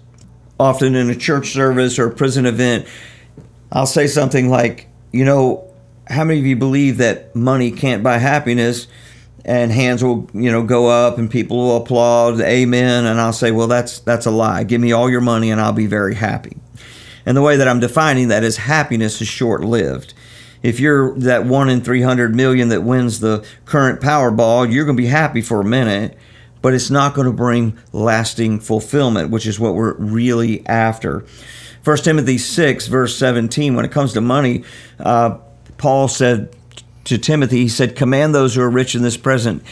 Often 0.61 0.95
in 0.95 1.11
a 1.11 1.17
church 1.17 1.52
service 1.52 1.99
or 1.99 2.07
a 2.07 2.14
prison 2.14 2.47
event, 2.47 2.87
I'll 3.73 3.87
say 3.87 4.07
something 4.07 4.49
like, 4.49 4.88
you 5.12 5.25
know, 5.25 5.69
how 6.07 6.25
many 6.25 6.38
of 6.38 6.47
you 6.47 6.57
believe 6.57 6.99
that 6.99 7.35
money 7.35 7.73
can't 7.73 8.02
buy 8.02 8.19
happiness? 8.19 8.87
And 9.49 9.73
hands 9.73 10.05
will 10.05 10.28
you 10.35 10.52
know 10.52 10.62
go 10.62 10.88
up 10.88 11.17
and 11.17 11.31
people 11.31 11.57
will 11.57 11.76
applaud 11.78 12.40
amen. 12.40 13.07
And 13.07 13.19
i'll 13.21 13.33
say 13.33 13.50
well 13.50 13.67
that's 13.67 13.99
that's 14.00 14.26
a 14.26 14.31
lie. 14.31 14.62
Give 14.62 14.81
me 14.81 14.93
all 14.93 15.11
your 15.11 15.23
money 15.23 15.50
and 15.50 15.61
i'll 15.61 15.73
be 15.73 15.87
very 15.87 16.14
happy. 16.14 16.59
And 17.25 17.37
the 17.37 17.43
way 17.43 17.57
that 17.57 17.67
i'm 17.67 17.81
defining 17.81 18.28
that 18.28 18.45
is 18.45 18.59
happiness 18.59 19.21
is 19.21 19.28
short 19.28 19.64
lived 19.64 20.14
if 20.62 20.81
you're 20.81 21.17
that 21.19 21.45
one 21.45 21.69
in 21.69 21.81
300 21.81 22.35
million 22.35 22.69
that 22.69 22.83
wins 22.83 23.21
the 23.21 23.47
current 23.64 24.00
powerball 24.00 24.71
you're 24.71 24.85
going 24.85 24.97
to 24.97 25.02
be 25.02 25.09
happy 25.09 25.40
for 25.40 25.61
a 25.61 25.64
minute 25.64 26.17
but 26.61 26.75
it's 26.75 26.90
not 26.90 27.14
going 27.14 27.26
to 27.26 27.33
bring 27.33 27.78
lasting 27.93 28.61
fulfillment 28.61 29.31
which 29.31 29.47
is 29.47 29.61
what 29.61 29.75
we're 29.75 29.95
really 29.95 30.67
after. 30.67 31.25
1 31.85 31.97
timothy 31.99 32.38
6 32.38 32.87
verse 32.88 33.17
17 33.17 33.75
when 33.75 33.85
it 33.85 33.93
comes 33.93 34.12
to 34.12 34.21
money 34.21 34.64
uh, 34.99 35.38
paul 35.76 36.09
said 36.09 36.55
to 37.09 37.19
Timothy, 37.19 37.59
he 37.59 37.69
said, 37.69 37.97
Command 37.97 38.35
those 38.35 38.55
who 38.55 38.62
are 38.62 38.71
rich 38.71 38.95
in 38.95 39.03
this 39.03 39.17
present 39.17 39.62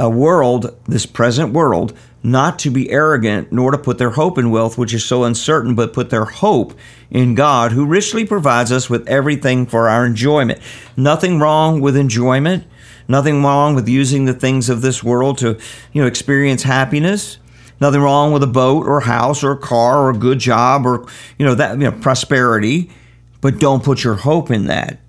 uh, 0.00 0.08
world, 0.10 0.76
this 0.86 1.06
present 1.06 1.52
world, 1.52 1.96
not 2.22 2.58
to 2.60 2.70
be 2.70 2.90
arrogant, 2.90 3.52
nor 3.52 3.70
to 3.70 3.78
put 3.78 3.98
their 3.98 4.10
hope 4.10 4.38
in 4.38 4.50
wealth, 4.50 4.78
which 4.78 4.94
is 4.94 5.04
so 5.04 5.24
uncertain, 5.24 5.74
but 5.74 5.92
put 5.92 6.10
their 6.10 6.24
hope 6.24 6.74
in 7.10 7.34
God, 7.34 7.72
who 7.72 7.84
richly 7.84 8.24
provides 8.24 8.72
us 8.72 8.88
with 8.88 9.06
everything 9.08 9.66
for 9.66 9.88
our 9.88 10.06
enjoyment. 10.06 10.58
Nothing 10.96 11.38
wrong 11.38 11.80
with 11.80 11.96
enjoyment. 11.96 12.64
Nothing 13.06 13.42
wrong 13.42 13.74
with 13.74 13.88
using 13.88 14.24
the 14.24 14.32
things 14.32 14.70
of 14.70 14.80
this 14.80 15.04
world 15.04 15.38
to, 15.38 15.58
you 15.92 16.00
know, 16.00 16.08
experience 16.08 16.62
happiness. 16.62 17.38
Nothing 17.80 18.00
wrong 18.00 18.32
with 18.32 18.42
a 18.42 18.48
boat 18.48 18.86
or 18.86 18.98
a 18.98 19.04
house 19.04 19.44
or 19.44 19.52
a 19.52 19.58
car 19.58 19.98
or 20.04 20.10
a 20.10 20.16
good 20.16 20.38
job 20.38 20.86
or, 20.86 21.06
you 21.38 21.44
know, 21.44 21.54
that, 21.54 21.72
you 21.72 21.84
know, 21.84 21.92
prosperity. 21.92 22.90
But 23.42 23.58
don't 23.58 23.84
put 23.84 24.02
your 24.02 24.14
hope 24.14 24.50
in 24.50 24.66
that. 24.66 25.00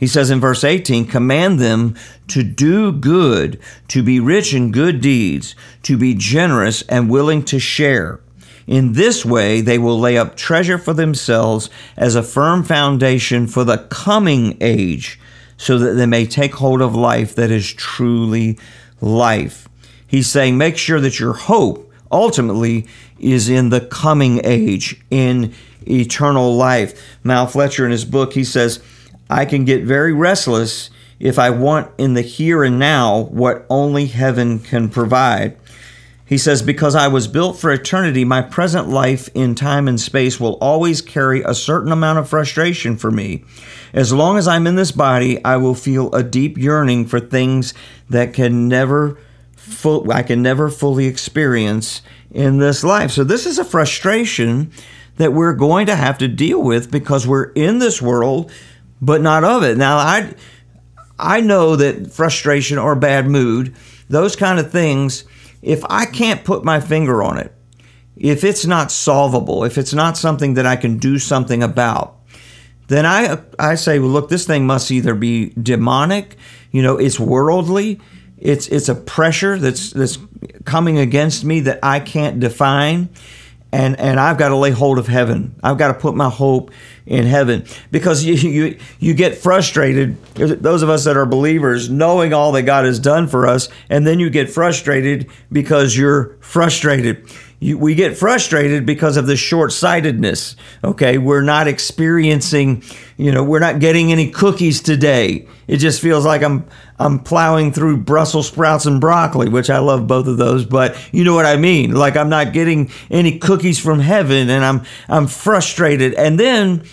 He 0.00 0.06
says 0.06 0.30
in 0.30 0.40
verse 0.40 0.64
18, 0.64 1.04
command 1.04 1.58
them 1.58 1.94
to 2.28 2.42
do 2.42 2.90
good, 2.90 3.60
to 3.88 4.02
be 4.02 4.18
rich 4.18 4.54
in 4.54 4.72
good 4.72 5.02
deeds, 5.02 5.54
to 5.82 5.98
be 5.98 6.14
generous 6.14 6.80
and 6.88 7.10
willing 7.10 7.44
to 7.44 7.58
share. 7.58 8.18
In 8.66 8.94
this 8.94 9.26
way, 9.26 9.60
they 9.60 9.78
will 9.78 10.00
lay 10.00 10.16
up 10.16 10.36
treasure 10.36 10.78
for 10.78 10.94
themselves 10.94 11.68
as 11.98 12.14
a 12.14 12.22
firm 12.22 12.64
foundation 12.64 13.46
for 13.46 13.62
the 13.62 13.76
coming 13.90 14.56
age, 14.62 15.20
so 15.58 15.78
that 15.78 15.92
they 15.92 16.06
may 16.06 16.24
take 16.24 16.54
hold 16.54 16.80
of 16.80 16.94
life 16.94 17.34
that 17.34 17.50
is 17.50 17.70
truly 17.70 18.58
life. 19.02 19.68
He's 20.06 20.28
saying, 20.28 20.56
make 20.56 20.78
sure 20.78 21.00
that 21.00 21.20
your 21.20 21.34
hope 21.34 21.92
ultimately 22.10 22.86
is 23.18 23.50
in 23.50 23.68
the 23.68 23.82
coming 23.82 24.40
age, 24.44 24.98
in 25.10 25.52
eternal 25.86 26.56
life. 26.56 27.18
Mal 27.22 27.46
Fletcher, 27.46 27.84
in 27.84 27.90
his 27.90 28.06
book, 28.06 28.32
he 28.32 28.44
says, 28.44 28.82
I 29.30 29.44
can 29.44 29.64
get 29.64 29.84
very 29.84 30.12
restless 30.12 30.90
if 31.20 31.38
I 31.38 31.50
want 31.50 31.92
in 31.98 32.14
the 32.14 32.22
here 32.22 32.64
and 32.64 32.78
now 32.78 33.20
what 33.30 33.64
only 33.70 34.06
heaven 34.06 34.58
can 34.58 34.88
provide. 34.88 35.56
He 36.26 36.38
says, 36.38 36.62
Because 36.62 36.94
I 36.94 37.08
was 37.08 37.28
built 37.28 37.58
for 37.58 37.70
eternity, 37.70 38.24
my 38.24 38.42
present 38.42 38.88
life 38.88 39.28
in 39.34 39.54
time 39.54 39.88
and 39.88 40.00
space 40.00 40.40
will 40.40 40.54
always 40.60 41.00
carry 41.00 41.42
a 41.42 41.54
certain 41.54 41.92
amount 41.92 42.18
of 42.18 42.28
frustration 42.28 42.96
for 42.96 43.10
me. 43.10 43.44
As 43.92 44.12
long 44.12 44.36
as 44.38 44.48
I'm 44.48 44.66
in 44.66 44.76
this 44.76 44.92
body, 44.92 45.44
I 45.44 45.56
will 45.56 45.74
feel 45.74 46.14
a 46.14 46.22
deep 46.22 46.56
yearning 46.58 47.06
for 47.06 47.20
things 47.20 47.74
that 48.08 48.34
can 48.34 48.68
never 48.68 49.18
I 50.10 50.22
can 50.22 50.42
never 50.42 50.68
fully 50.68 51.06
experience 51.06 52.02
in 52.30 52.58
this 52.58 52.82
life. 52.82 53.10
So 53.12 53.24
this 53.24 53.46
is 53.46 53.58
a 53.58 53.64
frustration 53.64 54.72
that 55.16 55.32
we're 55.32 55.54
going 55.54 55.86
to 55.86 55.94
have 55.94 56.18
to 56.18 56.28
deal 56.28 56.62
with 56.62 56.90
because 56.90 57.26
we're 57.26 57.52
in 57.52 57.78
this 57.78 58.00
world 58.00 58.50
but 59.00 59.20
not 59.20 59.44
of 59.44 59.62
it. 59.62 59.76
Now, 59.76 59.96
I 59.96 60.34
I 61.18 61.40
know 61.40 61.76
that 61.76 62.12
frustration 62.12 62.78
or 62.78 62.94
bad 62.94 63.26
mood, 63.26 63.74
those 64.08 64.36
kind 64.36 64.58
of 64.58 64.72
things, 64.72 65.24
if 65.62 65.84
I 65.88 66.06
can't 66.06 66.44
put 66.44 66.64
my 66.64 66.80
finger 66.80 67.22
on 67.22 67.38
it, 67.38 67.54
if 68.16 68.44
it's 68.44 68.66
not 68.66 68.90
solvable, 68.90 69.64
if 69.64 69.78
it's 69.78 69.94
not 69.94 70.16
something 70.16 70.54
that 70.54 70.66
I 70.66 70.76
can 70.76 70.98
do 70.98 71.18
something 71.18 71.62
about, 71.62 72.16
then 72.88 73.06
I 73.06 73.38
I 73.58 73.76
say, 73.76 73.98
well, 73.98 74.10
look, 74.10 74.28
this 74.28 74.46
thing 74.46 74.66
must 74.66 74.90
either 74.90 75.14
be 75.14 75.50
demonic, 75.50 76.36
you 76.70 76.82
know, 76.82 76.96
it's 76.96 77.20
worldly, 77.20 78.00
it's 78.36 78.68
it's 78.68 78.88
a 78.88 78.94
pressure 78.94 79.58
that's 79.58 79.90
that's 79.90 80.18
coming 80.64 80.98
against 80.98 81.44
me 81.44 81.60
that 81.60 81.78
I 81.82 82.00
can't 82.00 82.40
define 82.40 83.10
and 83.72 83.98
and 83.98 84.18
I've 84.18 84.38
got 84.38 84.48
to 84.48 84.56
lay 84.56 84.70
hold 84.70 84.98
of 84.98 85.06
heaven. 85.06 85.54
I've 85.62 85.78
got 85.78 85.88
to 85.88 85.94
put 85.94 86.14
my 86.14 86.28
hope 86.28 86.70
in 87.06 87.26
heaven 87.26 87.64
because 87.90 88.24
you 88.24 88.34
you 88.34 88.78
you 88.98 89.14
get 89.14 89.36
frustrated. 89.36 90.22
Those 90.34 90.82
of 90.82 90.90
us 90.90 91.04
that 91.04 91.16
are 91.16 91.26
believers, 91.26 91.88
knowing 91.90 92.32
all 92.32 92.52
that 92.52 92.62
God 92.62 92.84
has 92.84 92.98
done 92.98 93.28
for 93.28 93.46
us, 93.46 93.68
and 93.88 94.06
then 94.06 94.18
you 94.18 94.30
get 94.30 94.50
frustrated 94.50 95.30
because 95.52 95.96
you're 95.96 96.36
frustrated. 96.40 97.26
You, 97.62 97.76
we 97.76 97.94
get 97.94 98.16
frustrated 98.16 98.86
because 98.86 99.18
of 99.18 99.26
the 99.26 99.36
short 99.36 99.70
sightedness. 99.70 100.56
Okay, 100.82 101.18
we're 101.18 101.42
not 101.42 101.68
experiencing, 101.68 102.82
you 103.18 103.30
know, 103.30 103.44
we're 103.44 103.58
not 103.60 103.80
getting 103.80 104.10
any 104.10 104.30
cookies 104.30 104.80
today. 104.80 105.46
It 105.68 105.76
just 105.76 106.00
feels 106.00 106.24
like 106.24 106.42
I'm 106.42 106.66
I'm 106.98 107.18
plowing 107.18 107.72
through 107.72 107.98
Brussels 107.98 108.48
sprouts 108.48 108.86
and 108.86 108.98
broccoli, 108.98 109.50
which 109.50 109.68
I 109.68 109.78
love 109.78 110.06
both 110.06 110.26
of 110.26 110.38
those, 110.38 110.64
but 110.64 110.96
you 111.12 111.22
know 111.22 111.34
what 111.34 111.44
I 111.44 111.56
mean. 111.56 111.92
Like 111.92 112.16
I'm 112.16 112.30
not 112.30 112.54
getting 112.54 112.90
any 113.10 113.38
cookies 113.38 113.78
from 113.78 114.00
heaven, 114.00 114.48
and 114.48 114.64
I'm 114.64 114.82
I'm 115.06 115.26
frustrated. 115.26 116.14
And 116.14 116.40
then 116.40 116.84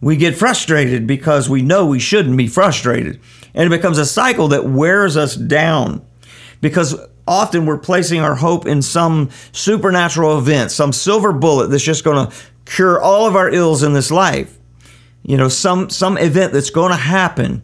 we 0.00 0.16
get 0.16 0.34
frustrated 0.36 1.06
because 1.06 1.48
we 1.48 1.62
know 1.62 1.86
we 1.86 2.00
shouldn't 2.00 2.36
be 2.36 2.48
frustrated, 2.48 3.20
and 3.54 3.72
it 3.72 3.76
becomes 3.76 3.98
a 3.98 4.06
cycle 4.06 4.48
that 4.48 4.64
wears 4.64 5.16
us 5.16 5.36
down 5.36 6.04
because 6.60 6.96
often 7.30 7.64
we're 7.64 7.78
placing 7.78 8.20
our 8.20 8.34
hope 8.34 8.66
in 8.66 8.82
some 8.82 9.30
supernatural 9.52 10.36
event, 10.36 10.72
some 10.72 10.92
silver 10.92 11.32
bullet 11.32 11.68
that's 11.68 11.84
just 11.84 12.02
going 12.02 12.26
to 12.26 12.36
cure 12.64 13.00
all 13.00 13.26
of 13.26 13.36
our 13.36 13.48
ills 13.48 13.84
in 13.84 13.92
this 13.92 14.10
life. 14.10 14.58
You 15.22 15.36
know, 15.36 15.48
some 15.48 15.90
some 15.90 16.18
event 16.18 16.52
that's 16.52 16.70
going 16.70 16.90
to 16.90 16.96
happen, 16.96 17.62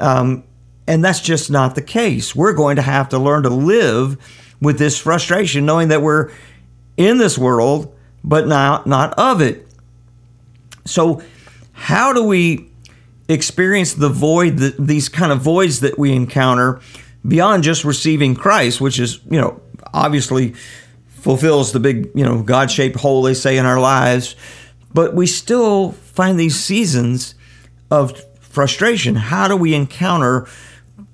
um, 0.00 0.44
and 0.86 1.04
that's 1.04 1.20
just 1.20 1.50
not 1.50 1.74
the 1.74 1.82
case. 1.82 2.34
We're 2.34 2.54
going 2.54 2.76
to 2.76 2.82
have 2.82 3.10
to 3.10 3.18
learn 3.18 3.42
to 3.42 3.50
live 3.50 4.16
with 4.60 4.78
this 4.78 4.98
frustration, 4.98 5.66
knowing 5.66 5.88
that 5.88 6.00
we're 6.00 6.30
in 6.96 7.18
this 7.18 7.36
world, 7.36 7.94
but 8.24 8.46
not 8.46 8.86
not 8.86 9.12
of 9.18 9.42
it. 9.42 9.66
So, 10.86 11.22
how 11.72 12.12
do 12.12 12.22
we 12.22 12.70
experience 13.28 13.94
the 13.94 14.08
void, 14.08 14.58
the, 14.58 14.74
these 14.78 15.08
kind 15.08 15.32
of 15.32 15.40
voids 15.42 15.80
that 15.80 15.98
we 15.98 16.12
encounter? 16.12 16.80
Beyond 17.26 17.62
just 17.62 17.84
receiving 17.84 18.34
Christ, 18.34 18.80
which 18.80 18.98
is, 18.98 19.20
you 19.30 19.40
know, 19.40 19.60
obviously 19.94 20.54
fulfills 21.06 21.72
the 21.72 21.80
big, 21.80 22.10
you 22.14 22.24
know, 22.24 22.42
God 22.42 22.70
shaped 22.70 22.96
hole 22.96 23.22
they 23.22 23.34
say 23.34 23.56
in 23.56 23.66
our 23.66 23.80
lives, 23.80 24.34
but 24.92 25.14
we 25.14 25.26
still 25.26 25.92
find 25.92 26.38
these 26.38 26.58
seasons 26.58 27.34
of 27.90 28.20
frustration. 28.40 29.14
How 29.14 29.48
do 29.48 29.56
we 29.56 29.74
encounter 29.74 30.46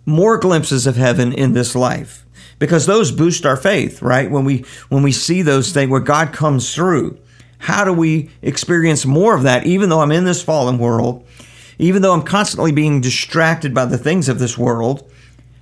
more 0.07 0.39
glimpses 0.39 0.87
of 0.87 0.97
heaven 0.97 1.33
in 1.33 1.53
this 1.53 1.75
life? 1.75 2.25
Because 2.59 2.87
those 2.87 3.13
boost 3.13 3.47
our 3.47 3.57
faith, 3.57 4.03
right? 4.03 4.31
When 4.31 4.45
we 4.45 4.65
when 4.89 5.03
we 5.05 5.13
see 5.13 5.43
those 5.43 5.73
things 5.73 5.91
where 5.91 6.01
God 6.01 6.33
comes 6.33 6.75
through, 6.75 7.19
how 7.59 7.85
do 7.85 7.93
we 7.93 8.31
experience 8.43 9.07
more 9.07 9.37
of 9.37 9.43
that 9.45 9.67
even 9.67 9.89
though 9.91 10.01
I'm 10.01 10.11
in 10.11 10.25
this 10.25 10.43
fallen 10.43 10.79
world? 10.79 11.25
Even 11.79 12.03
though 12.03 12.13
I'm 12.13 12.23
constantly 12.23 12.73
being 12.73 13.01
distracted 13.01 13.73
by 13.73 13.85
the 13.85 13.99
things 13.99 14.29
of 14.29 14.41
this 14.41 14.59
world, 14.59 15.09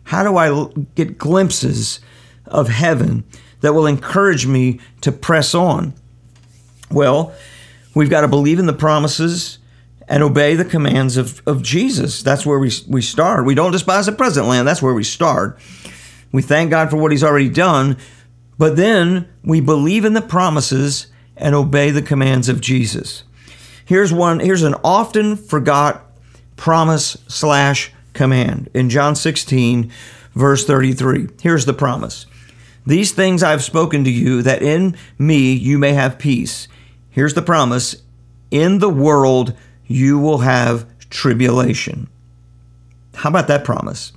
how 0.07 0.23
do 0.23 0.37
I 0.37 0.69
get 0.95 1.19
glimpses 1.19 2.01
of 2.47 2.69
heaven 2.69 3.25
that 3.61 3.73
will 3.75 3.87
encourage 3.87 4.47
me 4.47 4.79
to 5.01 5.11
press 5.11 5.55
on? 5.55 5.95
Well, 6.91 7.35
we've 7.95 8.11
got 8.11 8.21
to 8.21 8.29
believe 8.29 8.61
in 8.61 8.67
the 8.67 8.73
promises 8.73 9.59
and 10.09 10.23
obey 10.23 10.55
the 10.55 10.65
commands 10.65 11.17
of, 11.17 11.43
of 11.45 11.61
Jesus. 11.61 12.23
That's 12.23 12.47
where 12.47 12.61
we, 12.61 12.71
we 12.89 13.03
start. 13.03 13.45
We 13.45 13.57
don't 13.57 13.73
despise 13.73 14.07
the 14.07 14.13
present 14.13 14.47
land. 14.47 14.69
That's 14.69 14.81
where 14.81 14.95
we 14.95 15.03
start. 15.03 15.59
We 16.31 16.41
thank 16.41 16.71
God 16.71 16.89
for 16.89 16.99
what 16.99 17.11
He's 17.11 17.25
already 17.25 17.49
done, 17.49 17.97
but 18.59 18.77
then 18.77 19.29
we 19.43 19.61
believe 19.61 20.05
in 20.05 20.13
the 20.13 20.23
promises 20.23 21.09
and 21.37 21.55
obey 21.55 21.91
the 21.91 22.01
commands 22.01 22.49
of 22.49 22.61
Jesus. 22.61 23.25
Here's 23.85 24.13
one, 24.13 24.39
here's 24.39 24.63
an 24.63 24.77
often 24.85 25.35
forgot 25.37 26.05
promise 26.55 27.17
slash 27.27 27.93
command. 28.16 28.68
In 28.75 28.90
John 28.90 29.14
16, 29.14 29.92
verse 30.35 30.66
33, 30.66 31.28
here's 31.40 31.66
the 31.66 31.73
promise 31.73 32.26
These 32.85 33.12
things 33.12 33.42
I've 33.42 33.62
spoken 33.62 34.02
to 34.04 34.11
you, 34.11 34.42
that 34.42 34.62
in 34.62 34.96
me 35.18 35.52
you 35.52 35.78
may 35.78 35.92
have 35.92 36.18
peace. 36.18 36.66
Here's 37.11 37.35
the 37.35 37.42
promise 37.42 38.02
In 38.50 38.80
the 38.80 38.90
world 38.90 39.54
you 39.87 40.18
will 40.18 40.38
have 40.38 40.87
tribulation. 41.11 42.08
How 43.14 43.30
about 43.30 43.49
that 43.49 43.64
promise? 43.64 44.12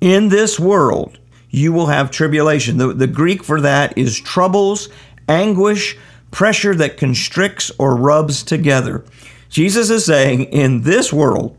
In 0.00 0.28
this 0.28 0.60
world 0.60 1.18
you 1.50 1.72
will 1.72 1.86
have 1.86 2.10
tribulation. 2.10 2.78
The, 2.78 2.92
the 2.92 3.06
Greek 3.06 3.42
for 3.42 3.60
that 3.60 3.96
is 3.98 4.20
troubles, 4.20 4.88
anguish, 5.28 5.96
pressure 6.30 6.74
that 6.76 6.96
constricts 6.96 7.72
or 7.78 7.96
rubs 7.96 8.42
together. 8.42 9.04
Jesus 9.48 9.90
is 9.90 10.06
saying, 10.06 10.44
in 10.44 10.82
this 10.82 11.12
world, 11.12 11.56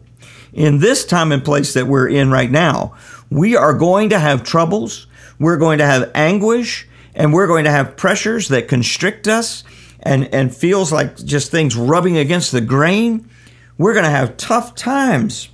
in 0.53 0.79
this 0.79 1.05
time 1.05 1.31
and 1.31 1.43
place 1.43 1.73
that 1.73 1.87
we're 1.87 2.09
in 2.09 2.31
right 2.31 2.51
now, 2.51 2.95
we 3.29 3.55
are 3.55 3.73
going 3.73 4.09
to 4.09 4.19
have 4.19 4.43
troubles, 4.43 5.07
we're 5.39 5.57
going 5.57 5.77
to 5.77 5.85
have 5.85 6.11
anguish, 6.13 6.87
and 7.15 7.33
we're 7.33 7.47
going 7.47 7.65
to 7.65 7.71
have 7.71 7.97
pressures 7.97 8.49
that 8.49 8.67
constrict 8.67 9.27
us 9.27 9.63
and, 10.01 10.33
and 10.33 10.55
feels 10.55 10.91
like 10.91 11.17
just 11.17 11.51
things 11.51 11.75
rubbing 11.75 12.17
against 12.17 12.51
the 12.51 12.61
grain. 12.61 13.29
We're 13.77 13.93
going 13.93 14.05
to 14.05 14.11
have 14.11 14.37
tough 14.37 14.75
times. 14.75 15.49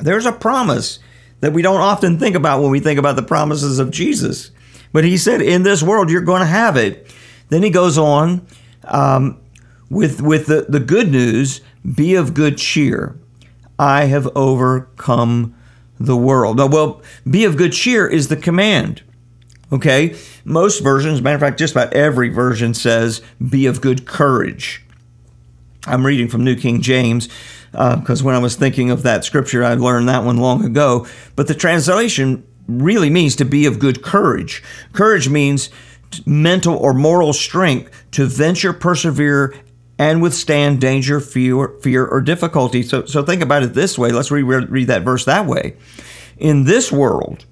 There's 0.00 0.26
a 0.26 0.32
promise 0.32 0.98
that 1.40 1.52
we 1.52 1.62
don't 1.62 1.80
often 1.80 2.18
think 2.18 2.36
about 2.36 2.62
when 2.62 2.70
we 2.70 2.80
think 2.80 2.98
about 2.98 3.16
the 3.16 3.22
promises 3.22 3.78
of 3.78 3.90
Jesus. 3.90 4.50
But 4.92 5.04
he 5.04 5.16
said, 5.16 5.40
In 5.40 5.62
this 5.62 5.82
world, 5.82 6.10
you're 6.10 6.20
going 6.20 6.40
to 6.40 6.46
have 6.46 6.76
it. 6.76 7.14
Then 7.48 7.62
he 7.62 7.70
goes 7.70 7.98
on 7.98 8.46
um, 8.84 9.40
with, 9.88 10.20
with 10.20 10.46
the, 10.46 10.66
the 10.68 10.80
good 10.80 11.10
news 11.10 11.60
be 11.94 12.14
of 12.14 12.34
good 12.34 12.58
cheer. 12.58 13.16
I 13.80 14.04
have 14.04 14.28
overcome 14.36 15.56
the 15.98 16.16
world. 16.16 16.58
Now, 16.58 16.66
well, 16.66 17.00
be 17.28 17.46
of 17.46 17.56
good 17.56 17.72
cheer 17.72 18.06
is 18.06 18.28
the 18.28 18.36
command. 18.36 19.02
Okay? 19.72 20.16
Most 20.44 20.80
versions, 20.82 21.22
matter 21.22 21.36
of 21.36 21.40
fact, 21.40 21.58
just 21.58 21.72
about 21.72 21.94
every 21.94 22.28
version 22.28 22.74
says, 22.74 23.22
be 23.48 23.64
of 23.64 23.80
good 23.80 24.04
courage. 24.04 24.84
I'm 25.86 26.04
reading 26.04 26.28
from 26.28 26.44
New 26.44 26.56
King 26.56 26.82
James 26.82 27.30
because 27.72 28.20
uh, 28.20 28.24
when 28.24 28.34
I 28.34 28.38
was 28.38 28.54
thinking 28.54 28.90
of 28.90 29.02
that 29.04 29.24
scripture, 29.24 29.64
I 29.64 29.72
learned 29.72 30.10
that 30.10 30.24
one 30.24 30.36
long 30.36 30.62
ago. 30.62 31.06
But 31.34 31.48
the 31.48 31.54
translation 31.54 32.46
really 32.68 33.08
means 33.08 33.34
to 33.36 33.46
be 33.46 33.64
of 33.64 33.78
good 33.78 34.02
courage. 34.02 34.62
Courage 34.92 35.30
means 35.30 35.70
mental 36.26 36.76
or 36.76 36.92
moral 36.92 37.32
strength 37.32 37.90
to 38.10 38.26
venture, 38.26 38.74
persevere, 38.74 39.54
and 40.00 40.22
withstand 40.22 40.80
danger, 40.80 41.20
fear, 41.20 41.68
fear 41.82 42.06
or 42.06 42.22
difficulty. 42.22 42.82
So, 42.82 43.04
so 43.04 43.22
think 43.22 43.42
about 43.42 43.62
it 43.62 43.74
this 43.74 43.98
way. 43.98 44.10
Let's 44.10 44.30
read, 44.30 44.44
read 44.44 44.86
that 44.86 45.02
verse 45.02 45.26
that 45.26 45.44
way. 45.44 45.76
In 46.38 46.64
this 46.64 46.90
world, 46.90 47.44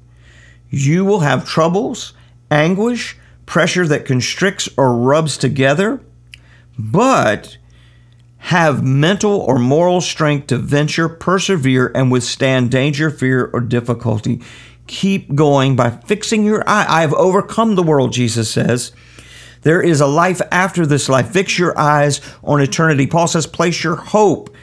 you 0.71 1.05
will 1.05 1.21
have 1.21 1.47
troubles, 1.47 2.15
anguish, 2.51 3.19
pressure 3.45 3.87
that 3.89 4.07
constricts 4.07 4.67
or 4.79 4.97
rubs 4.97 5.37
together, 5.37 6.01
but 6.79 7.59
have 8.39 8.83
mental 8.83 9.41
or 9.41 9.59
moral 9.59 10.01
strength 10.01 10.47
to 10.47 10.57
venture, 10.57 11.07
persevere, 11.07 11.93
and 11.95 12.11
withstand 12.11 12.71
danger, 12.71 13.11
fear, 13.11 13.51
or 13.53 13.61
difficulty. 13.61 14.41
Keep 14.87 15.35
going 15.35 15.77
by 15.77 15.91
fixing 15.91 16.47
your 16.47 16.67
eye. 16.67 16.87
I 16.89 17.03
have 17.03 17.13
overcome 17.13 17.75
the 17.75 17.83
world, 17.83 18.15
Jesus 18.15 18.51
says. 18.51 18.93
There 19.63 19.83
is 19.83 20.01
a 20.01 20.07
life 20.07 20.41
after 20.51 20.87
this 20.87 21.09
life. 21.09 21.31
Fix 21.31 21.59
your 21.59 21.79
eyes 21.79 22.21
on 22.43 22.61
eternity. 22.61 23.07
Paul 23.07 23.27
says, 23.27 23.47
place 23.47 23.83
your 23.83 23.97
hope 23.97 24.55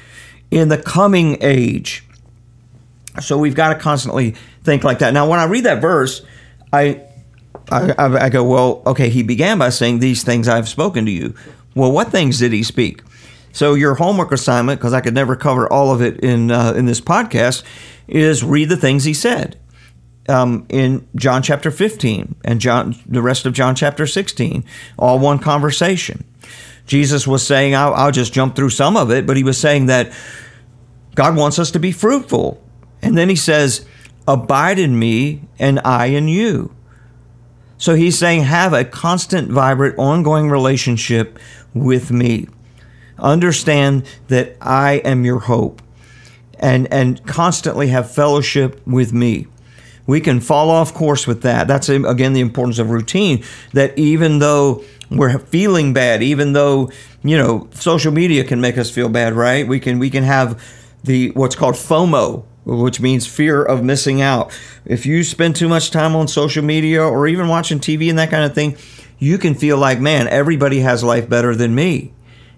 in 0.51 0.69
the 0.69 0.77
coming 0.77 1.37
age. 1.41 2.03
So 3.21 3.37
we've 3.37 3.55
got 3.55 3.73
to 3.73 3.79
constantly 3.79 4.35
think 4.63 4.83
like 4.83 4.99
that. 4.99 5.13
Now, 5.13 5.29
when 5.29 5.39
I 5.39 5.45
read 5.45 5.63
that 5.65 5.81
verse, 5.81 6.21
I, 6.73 7.01
I, 7.71 7.93
I 7.97 8.29
go, 8.29 8.43
well, 8.43 8.83
okay, 8.85 9.09
he 9.09 9.23
began 9.23 9.57
by 9.57 9.69
saying, 9.69 9.99
These 9.99 10.23
things 10.23 10.47
I've 10.47 10.67
spoken 10.67 11.05
to 11.05 11.11
you. 11.11 11.33
Well, 11.75 11.91
what 11.91 12.09
things 12.09 12.39
did 12.39 12.51
he 12.51 12.63
speak? 12.63 13.01
So 13.51 13.73
your 13.73 13.95
homework 13.95 14.33
assignment, 14.33 14.79
because 14.79 14.93
I 14.93 14.99
could 14.99 15.13
never 15.13 15.35
cover 15.35 15.71
all 15.71 15.93
of 15.93 16.01
it 16.01 16.19
in 16.19 16.51
uh, 16.51 16.73
in 16.73 16.85
this 16.85 16.99
podcast, 16.99 17.63
is 18.07 18.43
read 18.43 18.67
the 18.67 18.77
things 18.77 19.05
he 19.05 19.13
said 19.13 19.57
um, 20.27 20.65
in 20.70 21.08
John 21.15 21.44
chapter 21.44 21.72
15 21.72 22.36
and 22.44 22.60
John 22.60 22.96
the 23.05 23.22
rest 23.22 23.46
of 23.46 23.53
John 23.53 23.75
chapter 23.75 24.08
16, 24.08 24.63
all 24.98 25.20
one 25.20 25.39
conversation. 25.39 26.24
Jesus 26.86 27.25
was 27.25 27.46
saying, 27.46 27.75
I'll, 27.75 27.94
I'll 27.94 28.12
just 28.12 28.34
jump 28.34 28.55
through 28.55 28.70
some 28.70 28.96
of 28.96 29.12
it, 29.12 29.25
but 29.25 29.38
he 29.38 29.44
was 29.44 29.58
saying 29.58 29.88
that 29.88 30.13
God 31.15 31.36
wants 31.36 31.58
us 31.58 31.72
to 31.72 31.79
be 31.79 31.91
fruitful, 31.91 32.62
and 33.01 33.17
then 33.17 33.29
he 33.29 33.36
says, 33.36 33.86
"Abide 34.27 34.79
in 34.79 35.00
me, 35.00 35.41
and 35.58 35.79
I 35.86 36.08
in 36.08 36.27
you." 36.27 36.75
So 37.77 37.96
he's 37.96 38.17
saying, 38.17 38.44
have 38.44 38.74
a 38.74 38.86
constant, 38.86 39.51
vibrant, 39.51 39.98
ongoing 39.98 40.50
relationship 40.50 41.38
with 41.74 42.12
me. 42.12 42.48
Understand 43.20 44.05
that 44.27 44.55
I 44.62 44.94
am 45.05 45.25
your 45.25 45.39
hope 45.39 45.82
and, 46.60 46.91
and 46.91 47.25
constantly 47.25 47.89
have 47.89 48.12
fellowship 48.12 48.82
with 48.88 49.13
me. 49.13 49.48
We 50.07 50.21
can 50.21 50.39
fall 50.39 50.69
off 50.69 50.93
course 50.93 51.25
with 51.25 51.41
that. 51.41 51.67
That's, 51.67 51.89
again, 51.89 52.33
the 52.33 52.41
importance 52.41 52.79
of 52.79 52.89
routine. 52.89 53.43
That 53.74 53.97
even 53.97 54.39
though 54.39 54.83
we're 55.09 55.39
feeling 55.39 55.93
bad, 55.93 56.21
even 56.21 56.53
though, 56.53 56.91
you 57.24 57.38
know, 57.38 57.67
social 57.74 58.12
media 58.12 58.43
can 58.43 58.62
make 58.62 58.77
us 58.77 58.89
feel 58.89 59.09
bad, 59.09 59.33
right? 59.33 59.67
We 59.67 59.79
can, 59.79 60.00
we 60.00 60.09
can 60.09 60.24
have 60.24 60.62
the 61.03 61.31
what's 61.31 61.55
called 61.55 61.75
FOMO, 61.75 62.43
which 62.65 63.00
means 63.00 63.27
fear 63.27 63.63
of 63.63 63.83
missing 63.83 64.21
out. 64.21 64.57
If 64.85 65.05
you 65.05 65.24
spend 65.24 65.55
too 65.55 65.69
much 65.69 65.91
time 65.91 66.15
on 66.15 66.27
social 66.27 66.63
media 66.63 67.03
or 67.03 67.27
even 67.27 67.47
watching 67.47 67.79
TV 67.79 68.09
and 68.09 68.17
that 68.19 68.31
kind 68.31 68.43
of 68.43 68.53
thing, 68.53 68.77
you 69.17 69.38
can 69.38 69.55
feel 69.55 69.77
like, 69.77 70.00
man, 70.00 70.27
everybody 70.27 70.79
has 70.79 71.03
life 71.03 71.29
better 71.29 71.55
than 71.55 71.74
me. 71.74 72.13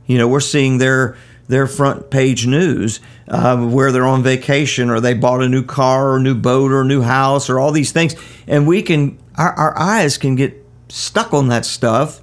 You 0.05 0.17
know, 0.17 0.27
we're 0.27 0.39
seeing 0.39 0.77
their 0.77 1.17
their 1.47 1.67
front 1.67 2.09
page 2.09 2.45
news 2.45 2.99
uh, 3.27 3.57
where 3.57 3.91
they're 3.91 4.05
on 4.05 4.23
vacation 4.23 4.89
or 4.89 4.99
they 4.99 5.13
bought 5.13 5.41
a 5.41 5.49
new 5.49 5.63
car 5.63 6.13
or 6.13 6.19
new 6.19 6.35
boat 6.35 6.71
or 6.71 6.83
new 6.83 7.01
house 7.01 7.49
or 7.49 7.59
all 7.59 7.71
these 7.71 7.91
things, 7.91 8.15
and 8.47 8.67
we 8.67 8.81
can 8.81 9.17
our, 9.37 9.53
our 9.53 9.77
eyes 9.77 10.17
can 10.17 10.35
get 10.35 10.65
stuck 10.89 11.33
on 11.33 11.49
that 11.49 11.65
stuff. 11.65 12.21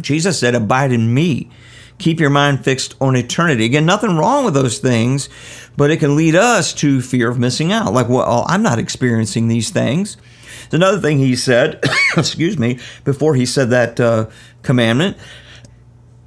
Jesus 0.00 0.38
said, 0.38 0.54
"Abide 0.54 0.92
in 0.92 1.12
me." 1.12 1.50
Keep 1.98 2.20
your 2.20 2.28
mind 2.28 2.62
fixed 2.62 2.94
on 3.00 3.16
eternity. 3.16 3.64
Again, 3.64 3.86
nothing 3.86 4.18
wrong 4.18 4.44
with 4.44 4.52
those 4.52 4.78
things, 4.78 5.30
but 5.78 5.90
it 5.90 5.96
can 5.96 6.14
lead 6.14 6.34
us 6.34 6.74
to 6.74 7.00
fear 7.00 7.30
of 7.30 7.38
missing 7.38 7.72
out. 7.72 7.94
Like, 7.94 8.06
well, 8.08 8.44
I'm 8.48 8.62
not 8.62 8.78
experiencing 8.78 9.48
these 9.48 9.70
things. 9.70 10.18
Another 10.72 11.00
thing 11.00 11.18
he 11.18 11.36
said, 11.36 11.82
excuse 12.16 12.58
me, 12.58 12.78
before 13.04 13.34
he 13.34 13.46
said 13.46 13.70
that 13.70 13.98
uh, 13.98 14.28
commandment, 14.62 15.16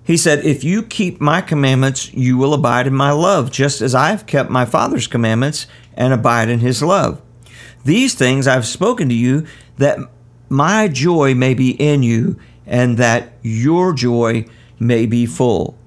he 0.10 0.18
said, 0.18 0.44
If 0.44 0.64
you 0.64 0.82
keep 0.82 1.22
my 1.22 1.40
commandments, 1.40 2.12
you 2.16 2.36
will 2.36 2.56
abide 2.56 2.88
in 2.88 2.96
my 2.96 3.12
love, 3.12 3.52
just 3.52 3.80
as 3.80 3.94
I 3.94 4.10
have 4.10 4.26
kept 4.26 4.50
my 4.50 4.66
Father's 4.66 5.06
commandments 5.06 5.68
and 5.94 6.12
abide 6.12 6.50
in 6.50 6.62
his 6.62 6.82
love. 6.82 7.22
These 7.86 8.16
things 8.16 8.48
I've 8.48 8.66
spoken 8.66 9.08
to 9.10 9.14
you, 9.14 9.46
that 9.78 10.00
my 10.50 10.88
joy 10.88 11.36
may 11.36 11.54
be 11.54 11.80
in 11.80 12.02
you, 12.02 12.40
and 12.66 12.98
that 12.98 13.34
your 13.44 13.94
joy 13.94 14.48
may 14.80 15.06
be 15.06 15.28
full. 15.28 15.78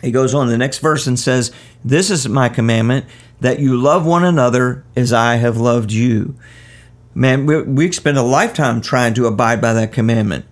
He 0.00 0.10
goes 0.10 0.32
on 0.32 0.48
the 0.48 0.56
next 0.56 0.78
verse 0.78 1.06
and 1.06 1.18
says, 1.18 1.52
This 1.84 2.10
is 2.10 2.30
my 2.30 2.48
commandment, 2.48 3.04
that 3.40 3.58
you 3.58 3.76
love 3.76 4.06
one 4.06 4.24
another 4.24 4.86
as 4.96 5.12
I 5.12 5.36
have 5.36 5.58
loved 5.58 5.92
you. 5.92 6.34
Man, 7.14 7.44
we, 7.44 7.60
we 7.60 7.92
spend 7.92 8.16
a 8.16 8.22
lifetime 8.22 8.80
trying 8.80 9.12
to 9.12 9.26
abide 9.26 9.60
by 9.60 9.74
that 9.74 9.92
commandment. 9.92 10.46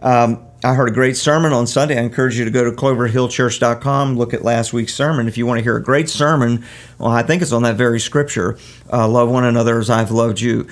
Um, 0.00 0.45
I 0.66 0.74
heard 0.74 0.88
a 0.88 0.92
great 0.92 1.16
sermon 1.16 1.52
on 1.52 1.68
Sunday. 1.68 1.96
I 1.96 2.02
encourage 2.02 2.36
you 2.36 2.44
to 2.44 2.50
go 2.50 2.64
to 2.64 2.72
cloverhillchurch.com, 2.72 4.16
look 4.16 4.34
at 4.34 4.42
last 4.42 4.72
week's 4.72 4.94
sermon. 4.94 5.28
If 5.28 5.38
you 5.38 5.46
want 5.46 5.58
to 5.58 5.62
hear 5.62 5.76
a 5.76 5.82
great 5.82 6.08
sermon, 6.08 6.64
well, 6.98 7.12
I 7.12 7.22
think 7.22 7.40
it's 7.40 7.52
on 7.52 7.62
that 7.62 7.76
very 7.76 8.00
scripture 8.00 8.58
uh, 8.92 9.06
love 9.06 9.30
one 9.30 9.44
another 9.44 9.78
as 9.78 9.88
I've 9.88 10.10
loved 10.10 10.40
you. 10.40 10.66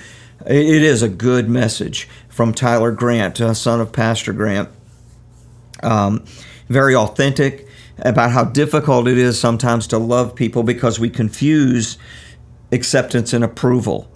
It 0.45 0.83
is 0.83 1.01
a 1.01 1.07
good 1.07 1.47
message 1.47 2.09
from 2.27 2.53
Tyler 2.53 2.91
Grant, 2.91 3.39
uh, 3.39 3.53
son 3.53 3.79
of 3.79 3.93
Pastor 3.93 4.33
Grant. 4.33 4.67
Um, 5.81 6.25
very 6.67 6.93
authentic 6.93 7.65
about 7.99 8.31
how 8.31 8.43
difficult 8.43 9.07
it 9.07 9.17
is 9.17 9.39
sometimes 9.39 9.87
to 9.87 9.97
love 9.97 10.35
people 10.35 10.63
because 10.63 10.99
we 10.99 11.09
confuse 11.09 11.97
acceptance 12.73 13.31
and 13.31 13.45
approval. 13.45 14.11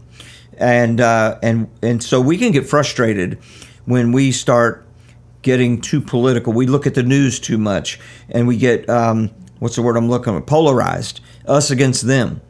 And, 0.58 1.00
uh, 1.00 1.40
and, 1.42 1.70
and 1.82 2.04
so 2.04 2.20
we 2.20 2.38
can 2.38 2.52
get 2.52 2.68
frustrated 2.68 3.40
when 3.86 4.12
we 4.12 4.34
start 4.34 4.86
getting 5.42 5.82
too 5.82 6.02
political. 6.02 6.54
We 6.54 6.66
look 6.68 6.86
at 6.88 6.96
the 6.96 7.04
news 7.04 7.40
too 7.40 7.58
much, 7.58 8.00
and 8.30 8.48
we 8.48 8.58
get 8.58 8.90
um, 8.90 9.32
what's 9.60 9.76
the 9.76 9.82
word 9.82 9.98
I'm 9.98 10.10
looking 10.10 10.36
at? 10.36 10.46
Polarized, 10.46 11.22
us 11.46 11.72
against 11.72 12.08
them, 12.08 12.42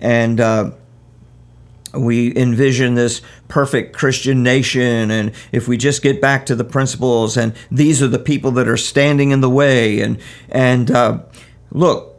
and 0.00 0.40
uh, 0.40 0.70
we 1.94 2.36
envision 2.36 2.94
this 2.94 3.22
perfect 3.48 3.96
Christian 3.96 4.42
nation, 4.42 5.10
and 5.10 5.32
if 5.52 5.68
we 5.68 5.76
just 5.76 6.02
get 6.02 6.20
back 6.20 6.46
to 6.46 6.54
the 6.54 6.64
principles, 6.64 7.36
and 7.36 7.54
these 7.70 8.02
are 8.02 8.08
the 8.08 8.18
people 8.18 8.50
that 8.52 8.68
are 8.68 8.76
standing 8.76 9.30
in 9.30 9.40
the 9.40 9.50
way, 9.50 10.00
and 10.00 10.18
and 10.48 10.90
uh, 10.90 11.20
look, 11.70 12.14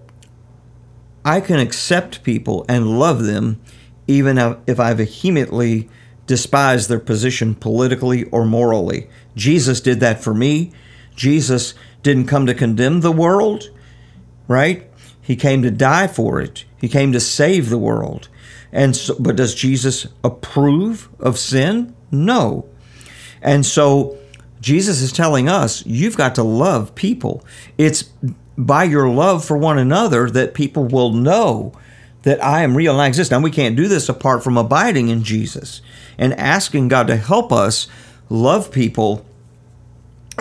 I 1.24 1.42
can 1.42 1.60
accept 1.60 2.24
people 2.24 2.66
and 2.68 3.00
love 3.00 3.24
them, 3.24 3.62
even 4.08 4.38
if 4.66 4.80
I 4.80 4.94
vehemently 4.94 5.90
despise 6.26 6.88
their 6.88 7.00
position 7.00 7.56
politically 7.56 8.26
or 8.26 8.46
morally. 8.46 9.10
Jesus 9.38 9.80
did 9.80 10.00
that 10.02 10.22
for 10.22 10.34
me. 10.34 10.72
Jesus 11.16 11.74
didn't 12.04 12.28
come 12.28 12.46
to 12.46 12.54
condemn 12.54 13.02
the 13.02 13.12
world, 13.12 13.70
right? 14.48 14.90
He 15.22 15.36
came 15.36 15.62
to 15.62 15.72
die 15.72 16.08
for 16.08 16.42
it. 16.42 16.66
He 16.80 16.88
came 16.88 17.12
to 17.12 17.20
save 17.20 17.70
the 17.70 17.78
world. 17.78 18.30
And 18.72 18.96
so, 18.96 19.16
but 19.20 19.36
does 19.36 19.56
Jesus 19.56 20.08
approve 20.24 21.10
of 21.20 21.38
sin? 21.38 21.96
No. 22.12 22.66
And 23.42 23.66
so 23.66 24.18
Jesus 24.62 25.02
is 25.02 25.12
telling 25.12 25.48
us 25.48 25.86
you've 25.86 26.18
got 26.18 26.36
to 26.36 26.44
love 26.44 26.96
people. 26.96 27.46
It's 27.78 28.04
by 28.58 28.86
your 28.86 29.10
love 29.10 29.46
for 29.46 29.58
one 29.58 29.78
another 29.78 30.30
that 30.30 30.54
people 30.54 30.86
will 30.86 31.14
know 31.14 31.74
that 32.24 32.44
I 32.44 32.64
am 32.64 32.76
real 32.76 32.94
and 32.94 33.02
I 33.02 33.08
exist. 33.08 33.32
Now, 33.32 33.40
we 33.40 33.52
can't 33.52 33.76
do 33.76 33.88
this 33.88 34.10
apart 34.10 34.44
from 34.44 34.58
abiding 34.58 35.10
in 35.10 35.24
Jesus 35.24 35.82
and 36.18 36.34
asking 36.34 36.88
God 36.88 37.08
to 37.08 37.16
help 37.16 37.52
us 37.52 37.88
love 38.30 38.72
people 38.72 39.26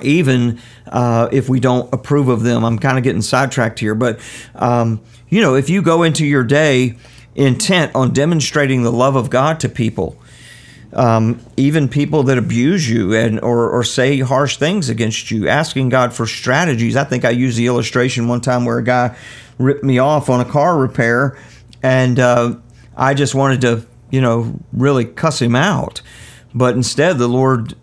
even 0.03 0.61
uh, 0.87 1.29
if 1.33 1.49
we 1.49 1.61
don't 1.61 1.93
approve 1.93 2.29
of 2.29 2.43
them. 2.43 2.65
I'm 2.65 2.79
kind 2.79 2.99
of 2.99 3.05
getting 3.05 3.23
sidetracked 3.23 3.79
here, 3.79 3.95
but 3.95 4.21
um, 4.55 5.01
you 5.29 5.41
know, 5.41 5.55
if 5.55 5.69
you 5.69 5.83
go 5.83 6.03
into 6.03 6.27
your 6.27 6.45
day 6.45 6.97
intent 7.35 7.95
on 7.95 8.13
demonstrating 8.13 8.83
the 8.83 8.93
love 8.93 9.17
of 9.17 9.31
God 9.31 9.61
to 9.61 9.69
people, 9.69 10.19
um, 10.93 11.41
even 11.57 11.89
people 11.89 12.23
that 12.25 12.39
abuse 12.39 12.89
you 12.89 13.15
and 13.15 13.41
or, 13.41 13.69
or 13.71 13.85
say 13.85 14.21
harsh 14.21 14.57
things 14.57 14.89
against 14.89 15.31
you, 15.31 15.49
asking 15.49 15.91
God 15.91 16.15
for 16.15 16.27
strategies. 16.27 16.97
I 16.97 17.05
think 17.05 17.25
I 17.25 17.31
used 17.31 17.59
the 17.59 17.67
illustration 17.67 18.29
one 18.29 18.41
time 18.41 18.65
where 18.65 18.79
a 18.79 18.85
guy 18.85 19.17
ripped 19.59 19.85
me 19.85 19.99
off 19.99 20.31
on 20.31 20.41
a 20.41 20.45
car 20.45 20.79
repair, 20.79 21.39
and 21.83 22.19
uh, 22.19 22.57
I 22.97 23.15
just 23.15 23.35
wanted 23.35 23.61
to, 23.63 23.87
you 24.11 24.21
know, 24.21 24.59
really 24.73 25.05
cuss 25.05 25.43
him 25.43 25.55
out. 25.55 26.01
But 26.55 26.75
instead, 26.77 27.19
the 27.19 27.29
Lord 27.29 27.75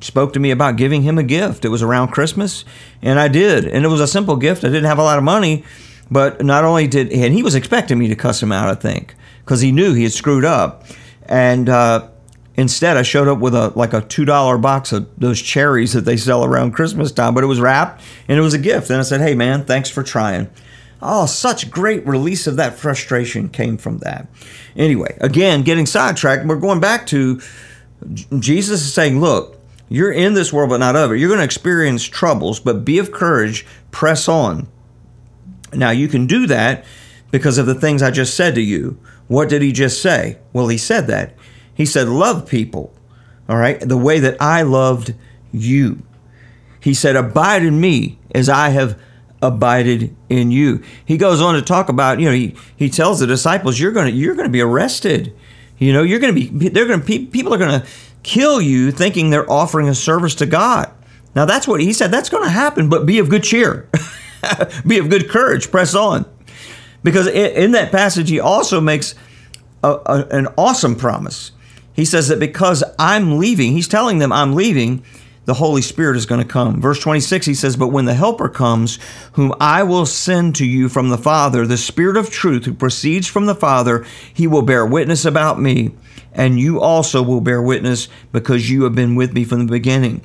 spoke 0.00 0.32
to 0.34 0.40
me 0.40 0.50
about 0.50 0.76
giving 0.76 1.02
him 1.02 1.18
a 1.18 1.22
gift. 1.22 1.64
It 1.64 1.68
was 1.68 1.82
around 1.82 2.08
Christmas, 2.08 2.64
and 3.02 3.18
I 3.18 3.28
did. 3.28 3.66
And 3.66 3.84
it 3.84 3.88
was 3.88 4.00
a 4.00 4.06
simple 4.06 4.36
gift. 4.36 4.64
I 4.64 4.68
didn't 4.68 4.84
have 4.84 4.98
a 4.98 5.02
lot 5.02 5.18
of 5.18 5.24
money, 5.24 5.64
but 6.10 6.44
not 6.44 6.64
only 6.64 6.86
did, 6.86 7.12
and 7.12 7.32
he 7.34 7.42
was 7.42 7.54
expecting 7.54 7.98
me 7.98 8.08
to 8.08 8.16
cuss 8.16 8.42
him 8.42 8.52
out, 8.52 8.68
I 8.68 8.74
think, 8.74 9.14
because 9.44 9.60
he 9.60 9.72
knew 9.72 9.94
he 9.94 10.04
had 10.04 10.12
screwed 10.12 10.44
up. 10.44 10.84
And 11.28 11.68
uh, 11.68 12.08
Instead, 12.56 12.96
I 12.96 13.02
showed 13.02 13.28
up 13.28 13.38
with 13.38 13.54
a 13.54 13.72
like 13.76 13.92
a 13.92 14.00
two 14.00 14.24
dollar 14.24 14.56
box 14.56 14.90
of 14.92 15.08
those 15.18 15.40
cherries 15.40 15.92
that 15.92 16.06
they 16.06 16.16
sell 16.16 16.42
around 16.42 16.72
Christmas 16.72 17.12
time, 17.12 17.34
but 17.34 17.44
it 17.44 17.48
was 17.48 17.60
wrapped 17.60 18.02
and 18.28 18.38
it 18.38 18.40
was 18.40 18.54
a 18.54 18.58
gift. 18.58 18.88
And 18.88 18.98
I 18.98 19.02
said, 19.02 19.20
"Hey, 19.20 19.34
man, 19.34 19.64
thanks 19.64 19.90
for 19.90 20.02
trying." 20.02 20.48
Oh, 21.02 21.26
such 21.26 21.70
great 21.70 22.06
release 22.06 22.46
of 22.46 22.56
that 22.56 22.78
frustration 22.78 23.50
came 23.50 23.76
from 23.76 23.98
that. 23.98 24.28
Anyway, 24.74 25.18
again, 25.20 25.62
getting 25.62 25.84
sidetracked, 25.84 26.46
we're 26.46 26.56
going 26.56 26.80
back 26.80 27.06
to 27.08 27.40
Jesus 28.38 28.80
is 28.80 28.94
saying, 28.94 29.20
"Look, 29.20 29.55
you're 29.88 30.12
in 30.12 30.34
this 30.34 30.52
world, 30.52 30.70
but 30.70 30.78
not 30.78 30.96
of 30.96 31.12
it. 31.12 31.18
You're 31.18 31.28
going 31.28 31.38
to 31.38 31.44
experience 31.44 32.04
troubles, 32.04 32.60
but 32.60 32.84
be 32.84 32.98
of 32.98 33.12
courage. 33.12 33.66
Press 33.90 34.28
on." 34.28 34.68
Now 35.72 35.90
you 35.90 36.08
can 36.08 36.26
do 36.26 36.46
that 36.46 36.84
because 37.30 37.58
of 37.58 37.66
the 37.66 37.74
things 37.74 38.02
I 38.02 38.10
just 38.10 38.34
said 38.34 38.54
to 38.54 38.62
you. 38.62 38.98
What 39.28 39.48
did 39.48 39.62
he 39.62 39.72
just 39.72 40.00
say? 40.00 40.38
Well, 40.52 40.68
he 40.68 40.78
said 40.78 41.06
that. 41.08 41.34
He 41.74 41.84
said, 41.84 42.08
Love 42.08 42.48
people, 42.48 42.94
all 43.48 43.56
right, 43.56 43.78
the 43.80 43.96
way 43.96 44.18
that 44.20 44.40
I 44.40 44.62
loved 44.62 45.14
you. 45.52 46.02
He 46.80 46.94
said, 46.94 47.16
Abide 47.16 47.64
in 47.64 47.80
me 47.80 48.18
as 48.34 48.48
I 48.48 48.70
have 48.70 48.98
abided 49.42 50.16
in 50.28 50.50
you. 50.50 50.82
He 51.04 51.18
goes 51.18 51.40
on 51.40 51.54
to 51.54 51.62
talk 51.62 51.88
about, 51.88 52.20
you 52.20 52.26
know, 52.26 52.32
he, 52.34 52.54
he 52.76 52.88
tells 52.88 53.20
the 53.20 53.26
disciples, 53.26 53.78
You're 53.78 53.92
gonna 53.92 54.10
you're 54.10 54.34
gonna 54.34 54.48
be 54.48 54.60
arrested. 54.60 55.34
You 55.78 55.92
know, 55.92 56.02
you're 56.02 56.20
gonna 56.20 56.32
be 56.32 56.46
they're 56.48 56.86
gonna 56.86 57.02
people 57.02 57.52
are 57.52 57.58
gonna 57.58 57.84
kill 58.26 58.60
you 58.60 58.90
thinking 58.90 59.30
they're 59.30 59.50
offering 59.50 59.88
a 59.88 59.94
service 59.94 60.34
to 60.34 60.46
God. 60.46 60.90
Now 61.36 61.44
that's 61.44 61.68
what 61.68 61.80
he 61.80 61.92
said, 61.92 62.10
that's 62.10 62.28
gonna 62.28 62.50
happen, 62.50 62.88
but 62.88 63.06
be 63.06 63.20
of 63.20 63.28
good 63.28 63.44
cheer. 63.44 63.88
be 64.86 64.98
of 64.98 65.08
good 65.08 65.30
courage, 65.30 65.70
press 65.70 65.94
on. 65.94 66.26
Because 67.04 67.28
in 67.28 67.70
that 67.72 67.92
passage, 67.92 68.28
he 68.28 68.40
also 68.40 68.80
makes 68.80 69.14
a, 69.84 69.92
a, 69.92 70.26
an 70.32 70.48
awesome 70.58 70.96
promise. 70.96 71.52
He 71.92 72.04
says 72.04 72.26
that 72.28 72.40
because 72.40 72.82
I'm 72.98 73.38
leaving, 73.38 73.72
he's 73.72 73.86
telling 73.86 74.18
them 74.18 74.32
I'm 74.32 74.54
leaving, 74.54 75.04
the 75.44 75.54
Holy 75.54 75.80
Spirit 75.80 76.16
is 76.16 76.26
going 76.26 76.42
to 76.42 76.48
come. 76.48 76.80
Verse 76.80 76.98
26, 76.98 77.46
he 77.46 77.54
says, 77.54 77.76
But 77.76 77.88
when 77.88 78.06
the 78.06 78.14
Helper 78.14 78.48
comes, 78.48 78.98
whom 79.34 79.54
I 79.60 79.84
will 79.84 80.04
send 80.04 80.56
to 80.56 80.66
you 80.66 80.88
from 80.88 81.10
the 81.10 81.16
Father, 81.16 81.64
the 81.64 81.76
Spirit 81.76 82.16
of 82.16 82.28
truth 82.28 82.64
who 82.64 82.74
proceeds 82.74 83.28
from 83.28 83.46
the 83.46 83.54
Father, 83.54 84.04
he 84.34 84.48
will 84.48 84.62
bear 84.62 84.84
witness 84.84 85.24
about 85.24 85.60
me, 85.60 85.92
and 86.36 86.60
you 86.60 86.80
also 86.80 87.20
will 87.20 87.40
bear 87.40 87.60
witness 87.60 88.08
because 88.30 88.70
you 88.70 88.84
have 88.84 88.94
been 88.94 89.16
with 89.16 89.32
me 89.32 89.42
from 89.42 89.66
the 89.66 89.72
beginning 89.72 90.22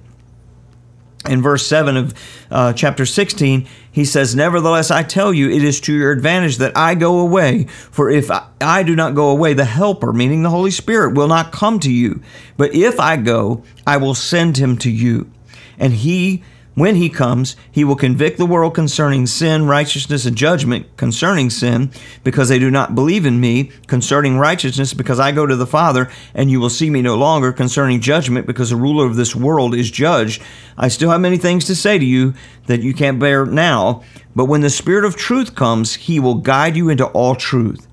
in 1.29 1.41
verse 1.41 1.65
7 1.67 1.97
of 1.97 2.13
uh, 2.49 2.73
chapter 2.73 3.05
16, 3.05 3.67
he 3.91 4.05
says, 4.05 4.35
Nevertheless, 4.35 4.89
I 4.89 5.03
tell 5.03 5.33
you, 5.33 5.49
it 5.49 5.63
is 5.63 5.79
to 5.81 5.93
your 5.93 6.11
advantage 6.11 6.57
that 6.57 6.75
I 6.75 6.95
go 6.95 7.19
away. 7.19 7.65
For 7.65 8.09
if 8.09 8.31
I, 8.31 8.47
I 8.59 8.83
do 8.83 8.95
not 8.95 9.13
go 9.13 9.29
away, 9.29 9.53
the 9.53 9.65
Helper, 9.65 10.13
meaning 10.13 10.41
the 10.41 10.49
Holy 10.49 10.71
Spirit, 10.71 11.13
will 11.13 11.27
not 11.27 11.51
come 11.51 11.79
to 11.81 11.91
you. 11.91 12.21
But 12.57 12.73
if 12.73 12.99
I 12.99 13.17
go, 13.17 13.63
I 13.85 13.97
will 13.97 14.15
send 14.15 14.57
him 14.57 14.77
to 14.79 14.89
you. 14.89 15.31
And 15.77 15.93
he 15.93 16.43
when 16.73 16.95
he 16.95 17.09
comes, 17.09 17.57
he 17.69 17.83
will 17.83 17.97
convict 17.97 18.37
the 18.37 18.45
world 18.45 18.73
concerning 18.73 19.27
sin, 19.27 19.67
righteousness, 19.67 20.25
and 20.25 20.37
judgment 20.37 20.87
concerning 20.95 21.49
sin, 21.49 21.91
because 22.23 22.47
they 22.47 22.59
do 22.59 22.71
not 22.71 22.95
believe 22.95 23.25
in 23.25 23.41
me, 23.41 23.71
concerning 23.87 24.37
righteousness, 24.37 24.93
because 24.93 25.19
I 25.19 25.33
go 25.33 25.45
to 25.45 25.55
the 25.57 25.67
Father, 25.67 26.09
and 26.33 26.49
you 26.49 26.61
will 26.61 26.69
see 26.69 26.89
me 26.89 27.01
no 27.01 27.15
longer, 27.15 27.51
concerning 27.51 27.99
judgment, 27.99 28.47
because 28.47 28.69
the 28.69 28.77
ruler 28.77 29.05
of 29.05 29.17
this 29.17 29.35
world 29.35 29.75
is 29.75 29.91
judged. 29.91 30.41
I 30.77 30.87
still 30.87 31.09
have 31.09 31.19
many 31.19 31.37
things 31.37 31.65
to 31.65 31.75
say 31.75 31.99
to 31.99 32.05
you 32.05 32.33
that 32.67 32.81
you 32.81 32.93
can't 32.93 33.19
bear 33.19 33.45
now, 33.45 34.03
but 34.33 34.45
when 34.45 34.61
the 34.61 34.69
Spirit 34.69 35.03
of 35.03 35.17
truth 35.17 35.55
comes, 35.55 35.95
he 35.95 36.21
will 36.21 36.35
guide 36.35 36.77
you 36.77 36.87
into 36.87 37.05
all 37.07 37.35
truth. 37.35 37.85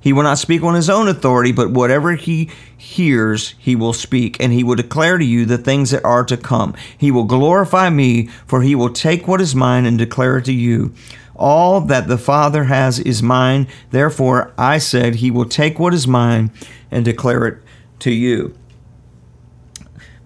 He 0.00 0.12
will 0.12 0.22
not 0.22 0.38
speak 0.38 0.62
on 0.62 0.74
his 0.74 0.88
own 0.88 1.08
authority, 1.08 1.52
but 1.52 1.70
whatever 1.70 2.12
he 2.12 2.50
hears, 2.76 3.54
he 3.58 3.76
will 3.76 3.92
speak, 3.92 4.36
and 4.40 4.52
he 4.52 4.64
will 4.64 4.76
declare 4.76 5.18
to 5.18 5.24
you 5.24 5.44
the 5.44 5.58
things 5.58 5.90
that 5.90 6.04
are 6.04 6.24
to 6.24 6.36
come. 6.36 6.74
He 6.96 7.10
will 7.10 7.24
glorify 7.24 7.90
me, 7.90 8.28
for 8.46 8.62
he 8.62 8.74
will 8.74 8.92
take 8.92 9.28
what 9.28 9.40
is 9.40 9.54
mine 9.54 9.84
and 9.84 9.98
declare 9.98 10.38
it 10.38 10.46
to 10.46 10.52
you. 10.52 10.94
All 11.36 11.80
that 11.82 12.08
the 12.08 12.18
Father 12.18 12.64
has 12.64 12.98
is 12.98 13.22
mine. 13.22 13.66
Therefore, 13.90 14.52
I 14.58 14.78
said, 14.78 15.16
He 15.16 15.30
will 15.30 15.46
take 15.46 15.78
what 15.78 15.94
is 15.94 16.06
mine 16.06 16.50
and 16.90 17.04
declare 17.04 17.46
it 17.46 17.58
to 18.00 18.10
you. 18.10 18.54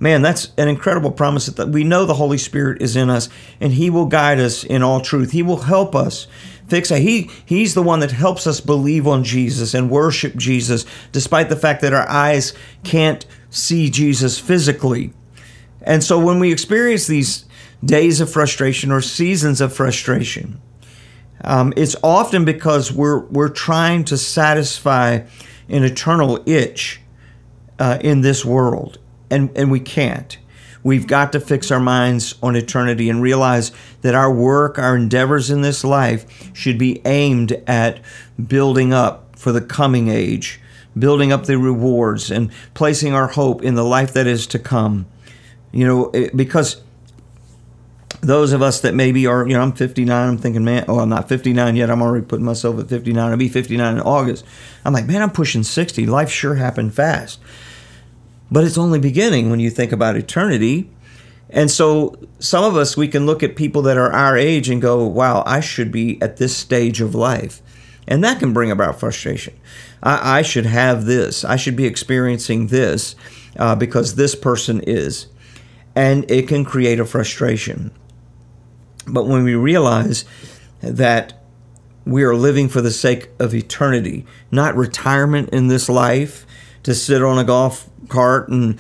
Man, 0.00 0.22
that's 0.22 0.52
an 0.58 0.68
incredible 0.68 1.12
promise 1.12 1.46
that 1.46 1.68
we 1.68 1.84
know 1.84 2.04
the 2.04 2.14
Holy 2.14 2.37
Spirit 2.37 2.82
is 2.82 2.96
in 2.96 3.10
us 3.10 3.28
and 3.60 3.72
He 3.74 3.90
will 3.90 4.06
guide 4.06 4.40
us 4.40 4.64
in 4.64 4.82
all 4.82 5.00
truth. 5.00 5.30
He 5.30 5.42
will 5.42 5.62
help 5.62 5.94
us 5.94 6.26
fix 6.74 6.90
it. 6.90 7.02
He 7.02 7.30
he's 7.44 7.74
the 7.74 7.82
one 7.82 8.00
that 8.00 8.10
helps 8.10 8.48
us 8.48 8.60
believe 8.60 9.06
on 9.06 9.22
Jesus 9.22 9.74
and 9.74 9.88
worship 9.88 10.34
Jesus, 10.34 10.84
despite 11.12 11.48
the 11.48 11.56
fact 11.56 11.82
that 11.82 11.92
our 11.92 12.08
eyes 12.08 12.52
can't 12.82 13.24
see 13.48 13.90
Jesus 13.90 14.40
physically. 14.40 15.12
And 15.82 16.02
so 16.02 16.18
when 16.18 16.40
we 16.40 16.50
experience 16.50 17.06
these 17.06 17.44
days 17.84 18.20
of 18.20 18.28
frustration 18.28 18.90
or 18.90 19.00
seasons 19.00 19.60
of 19.60 19.72
frustration, 19.72 20.60
um, 21.44 21.72
it's 21.76 21.94
often 22.02 22.44
because 22.44 22.90
we're 22.90 23.20
we're 23.26 23.50
trying 23.50 24.04
to 24.06 24.18
satisfy 24.18 25.20
an 25.68 25.84
eternal 25.84 26.42
itch 26.44 27.00
uh, 27.78 27.98
in 28.00 28.22
this 28.22 28.44
world, 28.44 28.98
and 29.30 29.56
and 29.56 29.70
we 29.70 29.78
can't. 29.78 30.38
We've 30.84 31.06
got 31.06 31.32
to 31.32 31.40
fix 31.40 31.70
our 31.70 31.80
minds 31.80 32.34
on 32.42 32.54
eternity 32.54 33.08
and 33.08 33.22
realize 33.22 33.72
that 34.02 34.14
our 34.14 34.32
work, 34.32 34.78
our 34.78 34.94
endeavors 34.94 35.50
in 35.50 35.62
this 35.62 35.82
life 35.82 36.52
should 36.54 36.78
be 36.78 37.00
aimed 37.06 37.52
at 37.66 38.00
building 38.46 38.92
up 38.92 39.34
for 39.36 39.50
the 39.50 39.62
coming 39.62 40.08
age, 40.08 40.60
building 40.96 41.32
up 41.32 41.46
the 41.46 41.58
rewards, 41.58 42.30
and 42.30 42.52
placing 42.74 43.14
our 43.14 43.28
hope 43.28 43.62
in 43.62 43.74
the 43.74 43.82
life 43.82 44.12
that 44.12 44.26
is 44.26 44.46
to 44.48 44.58
come. 44.58 45.06
You 45.72 45.86
know, 45.86 46.30
because 46.36 46.82
those 48.20 48.52
of 48.52 48.62
us 48.62 48.80
that 48.80 48.94
maybe 48.94 49.26
are, 49.26 49.46
you 49.46 49.54
know, 49.54 49.62
I'm 49.62 49.72
59, 49.72 50.28
I'm 50.28 50.38
thinking, 50.38 50.64
man, 50.64 50.84
oh, 50.88 50.98
I'm 50.98 51.08
not 51.08 51.28
59 51.28 51.76
yet. 51.76 51.90
I'm 51.90 52.02
already 52.02 52.24
putting 52.24 52.44
myself 52.44 52.78
at 52.78 52.88
59. 52.88 53.30
I'll 53.30 53.36
be 53.36 53.48
59 53.48 53.94
in 53.94 54.00
August. 54.00 54.44
I'm 54.84 54.92
like, 54.92 55.06
man, 55.06 55.22
I'm 55.22 55.30
pushing 55.30 55.62
60. 55.62 56.06
Life 56.06 56.30
sure 56.30 56.54
happened 56.54 56.94
fast. 56.94 57.40
But 58.54 58.62
it's 58.62 58.78
only 58.78 59.00
beginning 59.00 59.50
when 59.50 59.58
you 59.58 59.68
think 59.68 59.90
about 59.90 60.14
eternity. 60.14 60.88
And 61.50 61.68
so 61.68 62.14
some 62.38 62.62
of 62.62 62.76
us, 62.76 62.96
we 62.96 63.08
can 63.08 63.26
look 63.26 63.42
at 63.42 63.56
people 63.56 63.82
that 63.82 63.96
are 63.96 64.12
our 64.12 64.36
age 64.36 64.70
and 64.70 64.80
go, 64.80 65.04
wow, 65.04 65.42
I 65.44 65.58
should 65.58 65.90
be 65.90 66.22
at 66.22 66.36
this 66.36 66.56
stage 66.56 67.00
of 67.00 67.16
life. 67.16 67.60
And 68.06 68.22
that 68.22 68.38
can 68.38 68.52
bring 68.52 68.70
about 68.70 69.00
frustration. 69.00 69.58
I, 70.04 70.38
I 70.38 70.42
should 70.42 70.66
have 70.66 71.04
this. 71.04 71.44
I 71.44 71.56
should 71.56 71.74
be 71.74 71.84
experiencing 71.84 72.68
this 72.68 73.16
uh, 73.58 73.74
because 73.74 74.14
this 74.14 74.36
person 74.36 74.80
is. 74.86 75.26
And 75.96 76.30
it 76.30 76.46
can 76.46 76.64
create 76.64 77.00
a 77.00 77.04
frustration. 77.04 77.90
But 79.04 79.26
when 79.26 79.42
we 79.42 79.56
realize 79.56 80.24
that 80.80 81.42
we 82.06 82.22
are 82.22 82.36
living 82.36 82.68
for 82.68 82.80
the 82.80 82.92
sake 82.92 83.30
of 83.40 83.52
eternity, 83.52 84.24
not 84.52 84.76
retirement 84.76 85.48
in 85.48 85.66
this 85.66 85.88
life, 85.88 86.46
to 86.84 86.94
sit 86.94 87.22
on 87.22 87.38
a 87.38 87.44
golf 87.44 87.88
cart 88.08 88.48
and 88.48 88.78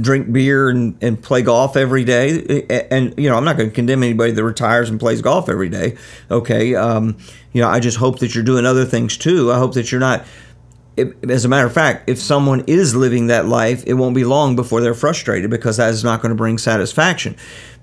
drink 0.00 0.32
beer 0.32 0.68
and, 0.68 0.96
and 1.02 1.22
play 1.22 1.42
golf 1.42 1.76
every 1.76 2.04
day. 2.04 2.66
And, 2.90 3.14
you 3.18 3.28
know, 3.28 3.36
I'm 3.36 3.44
not 3.44 3.56
going 3.56 3.68
to 3.68 3.74
condemn 3.74 4.02
anybody 4.02 4.32
that 4.32 4.44
retires 4.44 4.88
and 4.88 4.98
plays 4.98 5.20
golf 5.20 5.48
every 5.48 5.68
day. 5.68 5.96
Okay. 6.30 6.74
Um, 6.74 7.18
you 7.52 7.60
know, 7.60 7.68
I 7.68 7.80
just 7.80 7.98
hope 7.98 8.20
that 8.20 8.34
you're 8.34 8.44
doing 8.44 8.64
other 8.64 8.84
things 8.84 9.16
too. 9.16 9.52
I 9.52 9.58
hope 9.58 9.74
that 9.74 9.92
you're 9.92 10.00
not. 10.00 10.24
As 11.28 11.44
a 11.44 11.48
matter 11.48 11.66
of 11.66 11.72
fact, 11.72 12.10
if 12.10 12.18
someone 12.18 12.64
is 12.66 12.94
living 12.94 13.28
that 13.28 13.46
life, 13.46 13.84
it 13.86 13.94
won't 13.94 14.14
be 14.14 14.24
long 14.24 14.54
before 14.54 14.80
they're 14.80 14.92
frustrated 14.92 15.48
because 15.48 15.78
that 15.78 15.90
is 15.90 16.04
not 16.04 16.20
going 16.20 16.30
to 16.30 16.36
bring 16.36 16.58
satisfaction. 16.58 17.36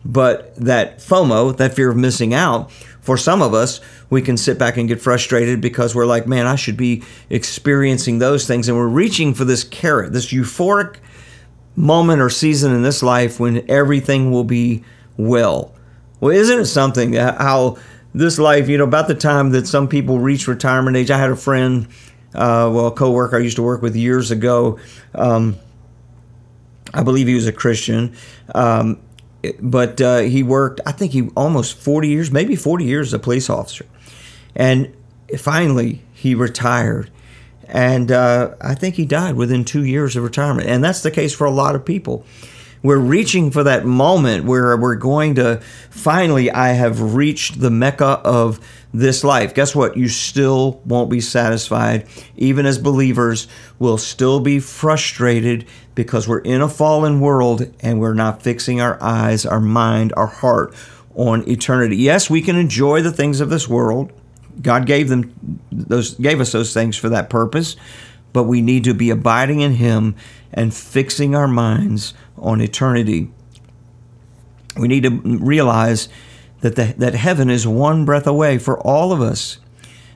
But 0.05 0.55
that 0.57 0.99
FOMO, 0.99 1.57
that 1.57 1.73
fear 1.73 1.89
of 1.89 1.97
missing 1.97 2.33
out, 2.33 2.71
for 3.01 3.17
some 3.17 3.41
of 3.41 3.53
us, 3.53 3.79
we 4.09 4.21
can 4.21 4.37
sit 4.37 4.57
back 4.57 4.77
and 4.77 4.87
get 4.87 5.01
frustrated 5.01 5.61
because 5.61 5.93
we're 5.93 6.05
like, 6.05 6.27
man, 6.27 6.45
I 6.45 6.55
should 6.55 6.77
be 6.77 7.03
experiencing 7.29 8.19
those 8.19 8.47
things. 8.47 8.67
And 8.69 8.77
we're 8.77 8.87
reaching 8.87 9.33
for 9.33 9.45
this 9.45 9.63
carrot, 9.63 10.13
this 10.13 10.31
euphoric 10.31 10.97
moment 11.75 12.21
or 12.21 12.29
season 12.29 12.73
in 12.73 12.83
this 12.83 13.03
life 13.03 13.39
when 13.39 13.69
everything 13.69 14.31
will 14.31 14.43
be 14.43 14.83
well. 15.17 15.73
Well, 16.19 16.31
isn't 16.31 16.59
it 16.59 16.65
something 16.65 17.13
how 17.13 17.77
this 18.13 18.39
life, 18.39 18.67
you 18.67 18.77
know, 18.77 18.85
about 18.85 19.07
the 19.07 19.15
time 19.15 19.51
that 19.51 19.67
some 19.67 19.87
people 19.87 20.19
reach 20.19 20.47
retirement 20.47 20.97
age, 20.97 21.11
I 21.11 21.17
had 21.17 21.29
a 21.29 21.35
friend, 21.35 21.87
uh, 22.33 22.71
well, 22.73 22.87
a 22.87 22.91
coworker 22.91 23.37
I 23.37 23.39
used 23.39 23.57
to 23.57 23.63
work 23.63 23.81
with 23.81 23.95
years 23.95 24.31
ago. 24.31 24.79
Um, 25.13 25.57
I 26.93 27.03
believe 27.03 27.27
he 27.27 27.35
was 27.35 27.45
a 27.45 27.51
Christian. 27.51 28.15
Um, 28.55 28.99
but 29.59 30.01
uh, 30.01 30.19
he 30.19 30.41
worked, 30.41 30.81
I 30.85 30.91
think 30.91 31.11
he 31.11 31.29
almost 31.35 31.77
40 31.77 32.07
years, 32.07 32.31
maybe 32.31 32.55
40 32.55 32.85
years 32.85 33.07
as 33.07 33.13
a 33.13 33.19
police 33.19 33.49
officer. 33.49 33.85
And 34.57 34.93
finally, 35.37 36.01
he 36.13 36.35
retired. 36.35 37.09
And 37.69 38.11
uh, 38.11 38.55
I 38.59 38.75
think 38.75 38.95
he 38.95 39.05
died 39.05 39.35
within 39.35 39.63
two 39.63 39.85
years 39.85 40.15
of 40.15 40.23
retirement. 40.23 40.67
And 40.67 40.83
that's 40.83 41.03
the 41.03 41.11
case 41.11 41.33
for 41.33 41.45
a 41.45 41.51
lot 41.51 41.75
of 41.75 41.85
people. 41.85 42.25
we're 42.83 42.97
reaching 42.97 43.51
for 43.51 43.63
that 43.63 43.85
moment 43.85 44.45
where 44.45 44.75
we're 44.77 44.95
going 44.95 45.35
to 45.35 45.59
finally, 45.89 46.49
I 46.51 46.69
have 46.69 47.13
reached 47.15 47.59
the 47.59 47.69
mecca 47.69 48.21
of 48.23 48.59
this 48.93 49.23
life. 49.23 49.53
Guess 49.53 49.75
what? 49.75 49.97
You 49.97 50.07
still 50.07 50.81
won't 50.85 51.09
be 51.09 51.21
satisfied. 51.21 52.07
Even 52.35 52.65
as 52.65 52.77
believers, 52.77 53.47
we'll 53.79 53.97
still 53.97 54.39
be 54.39 54.59
frustrated 54.59 55.65
because 55.95 56.27
we're 56.27 56.39
in 56.39 56.61
a 56.61 56.69
fallen 56.69 57.19
world 57.19 57.69
and 57.81 57.99
we're 57.99 58.13
not 58.13 58.41
fixing 58.41 58.79
our 58.79 59.01
eyes, 59.03 59.45
our 59.45 59.59
mind, 59.59 60.13
our 60.15 60.27
heart 60.27 60.73
on 61.15 61.47
eternity. 61.49 61.97
Yes, 61.97 62.29
we 62.29 62.41
can 62.41 62.55
enjoy 62.55 63.01
the 63.01 63.11
things 63.11 63.41
of 63.41 63.49
this 63.49 63.67
world. 63.67 64.13
God 64.61 64.85
gave 64.85 65.09
them 65.09 65.59
those 65.71 66.15
gave 66.15 66.39
us 66.41 66.51
those 66.51 66.73
things 66.73 66.95
for 66.97 67.09
that 67.09 67.29
purpose, 67.29 67.75
but 68.33 68.43
we 68.43 68.61
need 68.61 68.83
to 68.85 68.93
be 68.93 69.09
abiding 69.09 69.61
in 69.61 69.73
him 69.73 70.15
and 70.53 70.73
fixing 70.73 71.35
our 71.35 71.47
minds 71.47 72.13
on 72.37 72.61
eternity. 72.61 73.29
We 74.77 74.87
need 74.87 75.03
to 75.03 75.09
realize 75.09 76.09
that, 76.61 76.75
the, 76.75 76.95
that 76.97 77.15
heaven 77.15 77.49
is 77.49 77.67
one 77.67 78.05
breath 78.05 78.27
away 78.27 78.57
for 78.57 78.79
all 78.79 79.11
of 79.11 79.21
us. 79.21 79.57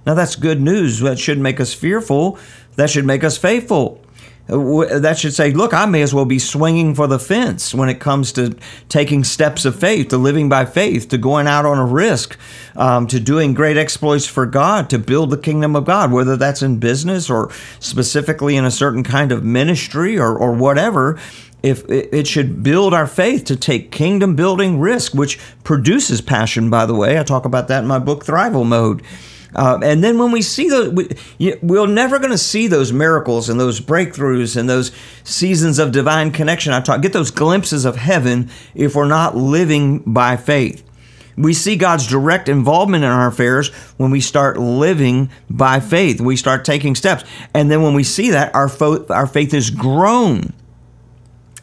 Now, 0.06 0.14
that's 0.14 0.36
good 0.36 0.62
news. 0.62 1.00
That 1.00 1.20
should 1.20 1.40
make 1.40 1.60
us 1.60 1.74
fearful. 1.74 2.40
That 2.76 2.90
should 2.90 3.06
make 3.06 3.24
us 3.24 3.38
faithful. 3.38 4.04
That 4.48 5.18
should 5.18 5.34
say, 5.34 5.52
look, 5.52 5.74
I 5.74 5.86
may 5.86 6.02
as 6.02 6.14
well 6.14 6.26
be 6.26 6.40
swinging 6.40 6.94
for 6.94 7.08
the 7.08 7.20
fence 7.20 7.74
when 7.74 7.90
it 7.90 8.00
comes 8.00 8.34
to 8.34 8.56
taking 8.90 9.24
steps 9.24 9.64
of 9.66 9.80
faith, 9.80 10.10
to 10.10 10.18
living 10.18 10.50
by 10.50 10.66
faith, 10.66 11.08
to 11.10 11.18
going 11.18 11.48
out 11.48 11.66
on 11.66 11.78
a 11.78 11.86
risk, 11.86 12.38
um, 12.76 13.08
to 13.08 13.20
doing 13.20 13.54
great 13.54 13.78
exploits 13.78 14.26
for 14.26 14.46
God, 14.46 14.90
to 14.90 15.00
build 15.00 15.30
the 15.30 15.38
kingdom 15.38 15.76
of 15.76 15.86
God, 15.86 16.12
whether 16.12 16.36
that's 16.36 16.62
in 16.62 16.80
business 16.80 17.30
or 17.30 17.52
specifically 17.80 18.58
in 18.58 18.66
a 18.66 18.72
certain 18.72 19.04
kind 19.04 19.32
of 19.32 19.44
ministry 19.44 20.20
or, 20.20 20.38
or 20.38 20.52
whatever 20.52 21.18
if 21.64 21.88
it 21.90 22.26
should 22.26 22.64
build 22.64 22.94
our 22.94 23.06
faith 23.06 23.46
to 23.46 23.56
take 23.56 23.92
kingdom 23.92 24.36
building 24.36 24.80
risk, 24.80 25.14
which 25.14 25.40
produces 25.64 26.20
passion, 26.20 26.70
by 26.70 26.86
the 26.86 26.96
way. 26.96 27.20
I 27.20 27.24
talk 27.24 27.46
about 27.46 27.68
that 27.68 27.84
in 27.84 27.88
my 27.88 28.00
book, 28.00 28.26
Thrival 28.26 28.66
Mode. 28.66 29.04
Uh, 29.56 29.80
and 29.84 30.04
then 30.04 30.18
when 30.18 30.32
we 30.32 30.42
see 30.42 30.70
those, 30.70 30.90
we, 30.90 31.10
we're 31.62 31.88
never 31.88 32.20
going 32.20 32.32
to 32.32 32.38
see 32.38 32.68
those 32.68 32.94
miracles 32.94 33.50
and 33.50 33.60
those 33.60 33.80
breakthroughs 33.82 34.56
and 34.56 34.70
those 34.70 34.92
seasons 35.24 35.80
of 35.80 35.92
divine 35.92 36.32
connection. 36.32 36.74
I 36.74 36.82
talk, 36.82 37.02
get 37.02 37.14
those 37.14 37.32
glimpses 37.32 37.86
of 37.86 37.96
heaven 37.96 38.50
if 38.76 38.96
we're 38.96 39.08
not 39.08 39.36
living 39.36 40.00
by 40.00 40.38
faith. 40.38 40.84
We 41.38 41.54
see 41.54 41.76
God's 41.76 42.08
direct 42.08 42.50
involvement 42.50 43.04
in 43.04 43.10
our 43.10 43.28
affairs 43.28 43.70
when 43.98 44.12
we 44.12 44.22
start 44.22 44.58
living 44.58 45.30
by 45.50 45.80
faith. 45.80 46.22
We 46.22 46.36
start 46.36 46.66
taking 46.66 46.94
steps. 46.94 47.24
And 47.54 47.72
then 47.72 47.82
when 47.82 47.94
we 47.94 48.04
see 48.04 48.32
that, 48.32 48.54
our, 48.54 48.70
fo- 48.70 49.06
our 49.08 49.28
faith 49.28 49.54
is 49.54 49.70
grown. 49.70 50.54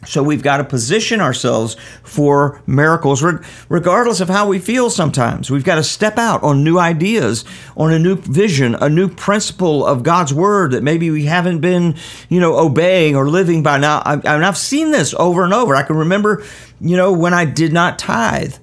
So 0.05 0.23
we've 0.23 0.41
got 0.41 0.57
to 0.57 0.63
position 0.63 1.19
ourselves 1.19 1.75
for 2.03 2.61
miracles, 2.65 3.21
regardless 3.67 4.21
of 4.21 4.29
how 4.29 4.47
we 4.47 4.57
feel 4.57 4.89
sometimes. 4.89 5.51
We've 5.51 5.63
got 5.63 5.75
to 5.75 5.83
step 5.83 6.17
out 6.17 6.41
on 6.41 6.63
new 6.63 6.79
ideas, 6.79 7.43
on 7.75 7.91
a 7.91 7.99
new 7.99 8.15
vision, 8.15 8.75
a 8.75 8.87
new 8.87 9.09
principle 9.09 9.85
of 9.85 10.03
God's 10.03 10.33
word 10.33 10.71
that 10.71 10.83
maybe 10.83 11.11
we 11.11 11.25
haven't 11.25 11.59
been, 11.59 11.95
you 12.29 12.39
know, 12.39 12.57
obeying 12.57 13.15
or 13.15 13.27
living 13.27 13.61
by 13.61 13.77
now. 13.77 14.01
And 14.05 14.45
I've 14.45 14.57
seen 14.57 14.91
this 14.91 15.13
over 15.15 15.43
and 15.43 15.53
over. 15.53 15.75
I 15.75 15.83
can 15.83 15.97
remember, 15.97 16.45
you 16.79 16.95
know, 16.95 17.11
when 17.11 17.33
I 17.33 17.43
did 17.43 17.73
not 17.73 17.99
tithe 17.99 18.55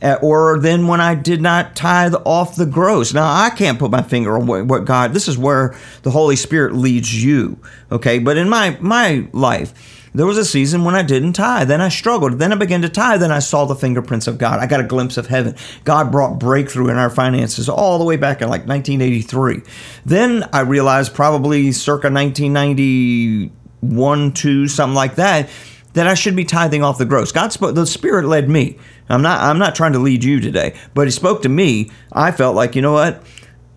eh, 0.00 0.16
or 0.22 0.58
then 0.58 0.86
when 0.86 1.02
I 1.02 1.14
did 1.14 1.42
not 1.42 1.76
tithe 1.76 2.14
off 2.24 2.56
the 2.56 2.66
gross. 2.66 3.12
Now, 3.12 3.30
I 3.30 3.50
can't 3.50 3.78
put 3.78 3.90
my 3.90 4.02
finger 4.02 4.38
on 4.38 4.46
what, 4.46 4.86
God, 4.86 5.12
this 5.12 5.28
is 5.28 5.36
where 5.36 5.76
the 6.02 6.10
Holy 6.10 6.36
Spirit 6.36 6.74
leads 6.74 7.22
you, 7.22 7.58
okay? 7.92 8.18
But 8.18 8.38
in 8.38 8.48
my, 8.48 8.78
my 8.80 9.28
life, 9.32 9.96
there 10.18 10.26
was 10.26 10.36
a 10.36 10.44
season 10.44 10.82
when 10.82 10.96
I 10.96 11.02
didn't 11.02 11.34
tithe. 11.34 11.68
Then 11.68 11.80
I 11.80 11.90
struggled. 11.90 12.40
Then 12.40 12.52
I 12.52 12.56
began 12.56 12.82
to 12.82 12.88
tithe. 12.88 13.20
Then 13.20 13.30
I 13.30 13.38
saw 13.38 13.66
the 13.66 13.76
fingerprints 13.76 14.26
of 14.26 14.36
God. 14.36 14.58
I 14.58 14.66
got 14.66 14.80
a 14.80 14.84
glimpse 14.84 15.16
of 15.16 15.28
heaven. 15.28 15.54
God 15.84 16.10
brought 16.10 16.40
breakthrough 16.40 16.88
in 16.88 16.96
our 16.96 17.08
finances 17.08 17.68
all 17.68 18.00
the 18.00 18.04
way 18.04 18.16
back 18.16 18.42
in 18.42 18.48
like 18.48 18.66
1983. 18.66 19.62
Then 20.04 20.42
I 20.52 20.62
realized, 20.62 21.14
probably 21.14 21.70
circa 21.70 22.10
1991, 22.10 24.32
2, 24.32 24.66
something 24.66 24.96
like 24.96 25.14
that, 25.14 25.48
that 25.92 26.08
I 26.08 26.14
should 26.14 26.34
be 26.34 26.44
tithing 26.44 26.82
off 26.82 26.98
the 26.98 27.04
gross. 27.04 27.30
God 27.30 27.52
spoke, 27.52 27.76
the 27.76 27.86
Spirit 27.86 28.24
led 28.24 28.48
me. 28.48 28.76
I'm 29.08 29.22
not, 29.22 29.40
I'm 29.40 29.58
not 29.58 29.76
trying 29.76 29.92
to 29.92 30.00
lead 30.00 30.24
you 30.24 30.40
today, 30.40 30.74
but 30.94 31.06
He 31.06 31.12
spoke 31.12 31.42
to 31.42 31.48
me. 31.48 31.92
I 32.12 32.32
felt 32.32 32.56
like, 32.56 32.74
you 32.74 32.82
know 32.82 32.92
what? 32.92 33.22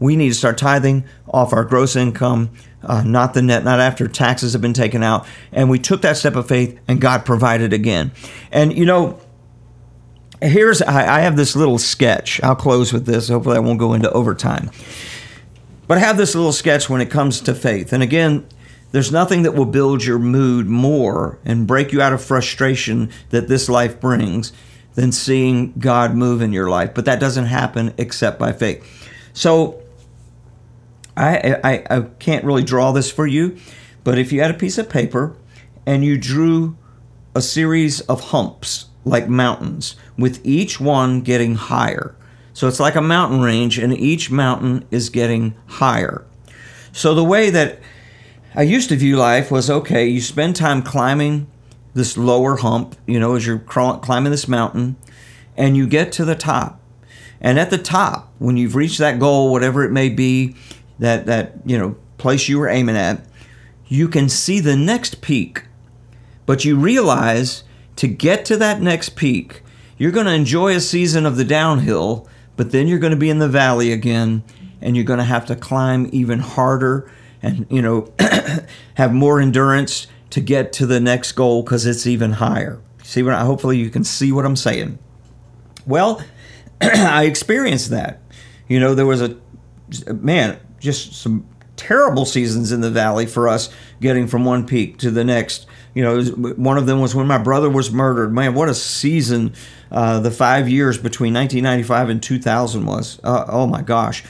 We 0.01 0.17
need 0.17 0.29
to 0.29 0.35
start 0.35 0.57
tithing 0.57 1.05
off 1.29 1.53
our 1.53 1.63
gross 1.63 1.95
income 1.95 2.49
uh, 2.83 3.03
not 3.03 3.33
the 3.33 3.41
net, 3.41 3.63
not 3.63 3.79
after 3.79 4.07
taxes 4.07 4.53
have 4.53 4.61
been 4.61 4.73
taken 4.73 5.03
out. 5.03 5.25
And 5.51 5.69
we 5.69 5.79
took 5.79 6.01
that 6.01 6.17
step 6.17 6.35
of 6.35 6.47
faith, 6.47 6.79
and 6.87 6.99
God 6.99 7.25
provided 7.25 7.73
again. 7.73 8.11
And 8.51 8.75
you 8.75 8.85
know, 8.85 9.19
here's 10.41 10.81
I, 10.81 11.17
I 11.17 11.19
have 11.21 11.35
this 11.35 11.55
little 11.55 11.77
sketch. 11.77 12.41
I'll 12.43 12.55
close 12.55 12.91
with 12.91 13.05
this. 13.05 13.29
Hopefully, 13.29 13.57
I 13.57 13.59
won't 13.59 13.79
go 13.79 13.93
into 13.93 14.11
overtime. 14.11 14.71
But 15.87 15.97
I 15.97 16.01
have 16.01 16.17
this 16.17 16.35
little 16.35 16.53
sketch 16.53 16.89
when 16.89 17.01
it 17.01 17.09
comes 17.09 17.41
to 17.41 17.53
faith. 17.53 17.91
And 17.91 18.01
again, 18.01 18.47
there's 18.91 19.11
nothing 19.11 19.43
that 19.43 19.53
will 19.53 19.65
build 19.65 20.03
your 20.03 20.19
mood 20.19 20.67
more 20.67 21.37
and 21.45 21.67
break 21.67 21.91
you 21.91 22.01
out 22.01 22.13
of 22.13 22.23
frustration 22.23 23.09
that 23.29 23.47
this 23.47 23.67
life 23.69 23.99
brings 23.99 24.53
than 24.95 25.11
seeing 25.11 25.73
God 25.73 26.15
move 26.15 26.41
in 26.41 26.51
your 26.53 26.69
life. 26.69 26.93
But 26.93 27.05
that 27.05 27.19
doesn't 27.19 27.45
happen 27.45 27.93
except 27.97 28.39
by 28.39 28.53
faith. 28.53 28.85
So 29.33 29.81
I, 31.15 31.55
I, 31.63 31.83
I 31.89 32.01
can't 32.19 32.45
really 32.45 32.63
draw 32.63 32.91
this 32.91 33.11
for 33.11 33.27
you, 33.27 33.57
but 34.03 34.17
if 34.17 34.31
you 34.31 34.41
had 34.41 34.51
a 34.51 34.55
piece 34.55 34.77
of 34.77 34.89
paper 34.89 35.35
and 35.85 36.05
you 36.05 36.17
drew 36.17 36.77
a 37.35 37.41
series 37.41 38.01
of 38.01 38.29
humps 38.29 38.85
like 39.03 39.27
mountains, 39.27 39.95
with 40.17 40.39
each 40.45 40.79
one 40.79 41.21
getting 41.21 41.55
higher. 41.55 42.15
So 42.53 42.67
it's 42.67 42.79
like 42.79 42.95
a 42.95 43.01
mountain 43.01 43.41
range, 43.41 43.79
and 43.79 43.97
each 43.97 44.29
mountain 44.29 44.85
is 44.91 45.09
getting 45.09 45.55
higher. 45.65 46.25
So 46.91 47.15
the 47.15 47.23
way 47.23 47.49
that 47.49 47.79
I 48.53 48.63
used 48.63 48.89
to 48.89 48.95
view 48.95 49.15
life 49.15 49.49
was 49.49 49.69
okay, 49.69 50.05
you 50.05 50.21
spend 50.21 50.55
time 50.55 50.83
climbing 50.83 51.47
this 51.93 52.17
lower 52.17 52.57
hump, 52.57 52.95
you 53.07 53.19
know, 53.19 53.35
as 53.35 53.47
you're 53.47 53.59
climbing 53.59 54.31
this 54.31 54.47
mountain, 54.47 54.97
and 55.57 55.75
you 55.75 55.87
get 55.87 56.11
to 56.13 56.25
the 56.25 56.35
top. 56.35 56.79
And 57.39 57.57
at 57.57 57.69
the 57.69 57.77
top, 57.77 58.31
when 58.37 58.57
you've 58.57 58.75
reached 58.75 58.99
that 58.99 59.19
goal, 59.19 59.51
whatever 59.51 59.83
it 59.83 59.91
may 59.91 60.09
be, 60.09 60.55
that 61.01 61.25
that 61.25 61.55
you 61.65 61.77
know 61.77 61.97
place 62.17 62.47
you 62.47 62.57
were 62.59 62.69
aiming 62.69 62.95
at, 62.95 63.25
you 63.87 64.07
can 64.07 64.29
see 64.29 64.59
the 64.59 64.77
next 64.77 65.21
peak. 65.21 65.65
But 66.45 66.63
you 66.63 66.77
realize 66.77 67.63
to 67.97 68.07
get 68.07 68.45
to 68.45 68.57
that 68.57 68.81
next 68.81 69.15
peak, 69.15 69.63
you're 69.97 70.11
going 70.11 70.25
to 70.25 70.33
enjoy 70.33 70.75
a 70.75 70.79
season 70.79 71.25
of 71.25 71.35
the 71.35 71.43
downhill, 71.43 72.27
but 72.55 72.71
then 72.71 72.87
you're 72.87 72.99
going 72.99 73.11
to 73.11 73.17
be 73.17 73.29
in 73.29 73.39
the 73.39 73.49
valley 73.49 73.91
again 73.91 74.43
and 74.81 74.95
you're 74.95 75.05
going 75.05 75.19
to 75.19 75.25
have 75.25 75.45
to 75.47 75.55
climb 75.55 76.09
even 76.11 76.39
harder 76.39 77.11
and 77.41 77.65
you 77.69 77.81
know 77.81 78.11
have 78.95 79.13
more 79.13 79.39
endurance 79.39 80.07
to 80.29 80.39
get 80.39 80.71
to 80.73 80.85
the 80.85 80.99
next 80.99 81.33
goal 81.33 81.63
cuz 81.63 81.85
it's 81.85 82.07
even 82.07 82.33
higher. 82.33 82.79
See 83.03 83.23
what 83.23 83.33
I, 83.33 83.41
hopefully 83.41 83.77
you 83.77 83.89
can 83.89 84.03
see 84.03 84.31
what 84.31 84.45
I'm 84.45 84.55
saying. 84.55 84.99
Well, 85.85 86.21
I 86.81 87.25
experienced 87.25 87.89
that. 87.89 88.21
You 88.67 88.79
know, 88.79 88.95
there 88.95 89.05
was 89.05 89.21
a 89.21 89.35
man, 90.13 90.57
just 90.81 91.13
some 91.13 91.47
terrible 91.77 92.25
seasons 92.25 92.71
in 92.71 92.81
the 92.81 92.91
valley 92.91 93.25
for 93.25 93.47
us 93.47 93.69
getting 94.01 94.27
from 94.27 94.45
one 94.45 94.65
peak 94.65 94.97
to 94.97 95.09
the 95.09 95.23
next. 95.23 95.65
You 95.93 96.03
know, 96.03 96.23
one 96.53 96.77
of 96.77 96.85
them 96.85 96.99
was 96.99 97.15
when 97.15 97.27
my 97.27 97.37
brother 97.37 97.69
was 97.69 97.91
murdered. 97.91 98.33
Man, 98.33 98.53
what 98.53 98.69
a 98.69 98.73
season 98.73 99.53
uh, 99.91 100.19
the 100.19 100.31
five 100.31 100.69
years 100.69 100.97
between 100.97 101.33
1995 101.33 102.09
and 102.09 102.23
2000 102.23 102.85
was. 102.85 103.19
Uh, 103.23 103.45
oh 103.47 103.67
my 103.67 103.81
gosh. 103.81 104.23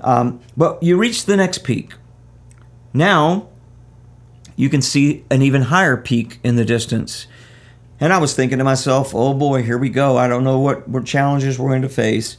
Um, 0.00 0.40
but 0.56 0.82
you 0.82 0.96
reach 0.96 1.24
the 1.24 1.36
next 1.36 1.64
peak. 1.64 1.94
Now 2.92 3.48
you 4.54 4.68
can 4.68 4.82
see 4.82 5.24
an 5.30 5.40
even 5.40 5.62
higher 5.62 5.96
peak 5.96 6.40
in 6.42 6.56
the 6.56 6.64
distance. 6.64 7.26
And 8.00 8.12
I 8.12 8.18
was 8.18 8.34
thinking 8.34 8.58
to 8.58 8.64
myself, 8.64 9.14
oh 9.14 9.34
boy, 9.34 9.62
here 9.62 9.78
we 9.78 9.88
go. 9.88 10.16
I 10.16 10.28
don't 10.28 10.44
know 10.44 10.58
what, 10.60 10.88
what 10.88 11.04
challenges 11.04 11.58
we're 11.58 11.70
going 11.70 11.82
to 11.82 11.88
face, 11.88 12.36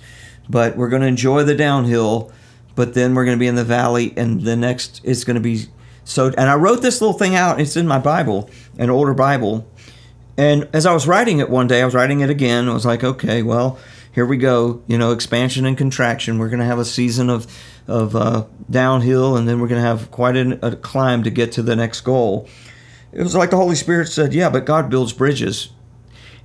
but 0.48 0.78
we're 0.78 0.90
going 0.90 1.02
to 1.02 1.08
enjoy 1.08 1.44
the 1.44 1.56
downhill 1.56 2.32
but 2.80 2.94
then 2.94 3.14
we're 3.14 3.26
going 3.26 3.36
to 3.36 3.40
be 3.40 3.46
in 3.48 3.56
the 3.56 3.66
valley, 3.66 4.14
and 4.16 4.40
the 4.44 4.56
next 4.56 5.02
is 5.04 5.26
going 5.26 5.36
to 5.36 5.42
be 5.42 5.66
so. 6.06 6.28
And 6.28 6.50
I 6.50 6.56
wrote 6.56 6.82
this 6.82 7.02
little 7.02 7.18
thing 7.18 7.36
out. 7.36 7.60
It's 7.60 7.76
in 7.76 7.86
my 7.86 8.00
Bible, 8.00 8.50
an 8.78 8.90
older 8.90 9.14
Bible. 9.14 9.70
And 10.38 10.66
as 10.72 10.86
I 10.86 10.94
was 10.94 11.06
writing 11.06 11.40
it 11.40 11.50
one 11.50 11.68
day, 11.68 11.82
I 11.82 11.86
was 11.86 11.94
writing 11.94 12.22
it 12.22 12.30
again. 12.30 12.70
I 12.70 12.74
was 12.74 12.86
like, 12.86 13.04
okay, 13.04 13.44
well, 13.44 13.78
here 14.14 14.26
we 14.26 14.38
go. 14.38 14.82
You 14.88 14.98
know, 14.98 15.12
expansion 15.12 15.66
and 15.66 15.78
contraction. 15.78 16.40
We're 16.40 16.48
going 16.48 16.62
to 16.62 16.66
have 16.66 16.80
a 16.80 16.86
season 16.86 17.30
of 17.30 17.48
of 17.86 18.16
uh, 18.16 18.46
downhill, 18.70 19.36
and 19.36 19.46
then 19.46 19.60
we're 19.60 19.68
going 19.68 19.82
to 19.82 19.86
have 19.86 20.10
quite 20.10 20.38
a, 20.38 20.66
a 20.66 20.78
climb 20.78 21.24
to 21.24 21.30
get 21.30 21.52
to 21.52 21.62
the 21.62 21.76
next 21.76 22.00
goal. 22.00 22.48
It 23.12 23.24
was 23.24 23.36
like 23.36 23.50
the 23.50 23.58
Holy 23.58 23.76
Spirit 23.76 24.08
said, 24.08 24.34
"Yeah, 24.34 24.50
but 24.50 24.64
God 24.64 24.90
builds 24.90 25.12
bridges," 25.12 25.72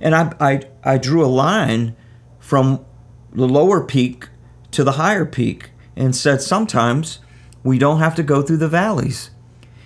and 0.01 0.13
I 0.13 0.33
I, 0.41 0.61
I 0.83 0.97
drew 0.97 1.23
a 1.23 1.31
line 1.31 1.95
from 2.39 2.85
the 3.31 3.47
lower 3.47 3.81
peak 3.81 4.27
to 4.71 4.83
the 4.83 4.99
higher 4.99 5.25
peak 5.25 5.69
and 5.95 6.15
said 6.15 6.41
sometimes 6.41 7.19
we 7.63 7.77
don't 7.77 7.99
have 7.99 8.15
to 8.15 8.23
go 8.23 8.41
through 8.41 8.57
the 8.57 8.67
valleys. 8.67 9.31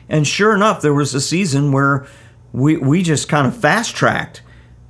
And 0.07 0.27
sure 0.27 0.55
enough, 0.55 0.81
there 0.81 0.93
was 0.93 1.13
a 1.13 1.21
season 1.21 1.71
where 1.71 2.07
we, 2.51 2.77
we 2.77 3.03
just 3.03 3.29
kind 3.29 3.45
of 3.45 3.55
fast 3.55 3.95
tracked 3.95 4.41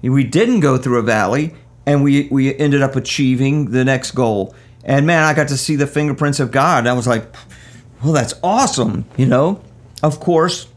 we 0.01 0.23
didn't 0.23 0.61
go 0.61 0.77
through 0.77 0.99
a 0.99 1.03
valley, 1.03 1.53
and 1.85 2.03
we 2.03 2.27
we 2.31 2.55
ended 2.55 2.81
up 2.81 2.95
achieving 2.95 3.71
the 3.71 3.83
next 3.83 4.11
goal. 4.11 4.55
And 4.83 5.05
man, 5.05 5.23
I 5.23 5.33
got 5.33 5.49
to 5.49 5.57
see 5.57 5.75
the 5.75 5.87
fingerprints 5.87 6.39
of 6.39 6.51
God. 6.51 6.87
I 6.87 6.93
was 6.93 7.07
like, 7.07 7.25
well, 8.01 8.13
that's 8.13 8.33
awesome, 8.41 9.05
you 9.17 9.25
know. 9.25 9.61
Of 10.01 10.21
course, 10.21 10.67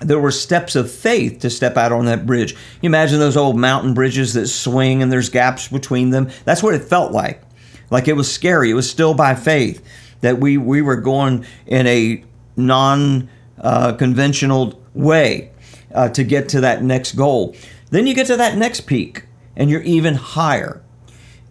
there 0.00 0.20
were 0.20 0.30
steps 0.30 0.76
of 0.76 0.90
faith 0.90 1.40
to 1.40 1.50
step 1.50 1.76
out 1.76 1.90
on 1.90 2.04
that 2.04 2.24
bridge. 2.24 2.54
You 2.80 2.86
imagine 2.86 3.18
those 3.18 3.36
old 3.36 3.56
mountain 3.56 3.94
bridges 3.94 4.34
that 4.34 4.46
swing 4.46 5.02
and 5.02 5.10
there's 5.10 5.28
gaps 5.28 5.66
between 5.66 6.10
them. 6.10 6.30
That's 6.44 6.62
what 6.62 6.74
it 6.74 6.84
felt 6.84 7.10
like. 7.10 7.42
Like 7.90 8.08
it 8.08 8.14
was 8.14 8.32
scary. 8.32 8.70
It 8.70 8.74
was 8.74 8.88
still 8.88 9.14
by 9.14 9.34
faith 9.34 9.82
that 10.20 10.38
we 10.38 10.56
we 10.56 10.82
were 10.82 10.96
going 10.96 11.44
in 11.66 11.86
a 11.86 12.24
non 12.56 13.28
uh, 13.60 13.92
conventional 13.94 14.80
way 14.94 15.50
uh, 15.94 16.08
to 16.10 16.24
get 16.24 16.48
to 16.50 16.60
that 16.60 16.82
next 16.82 17.12
goal. 17.12 17.54
Then 17.90 18.06
you 18.06 18.14
get 18.14 18.28
to 18.28 18.36
that 18.36 18.56
next 18.56 18.82
peak 18.82 19.24
and 19.56 19.68
you're 19.68 19.82
even 19.82 20.14
higher. 20.14 20.82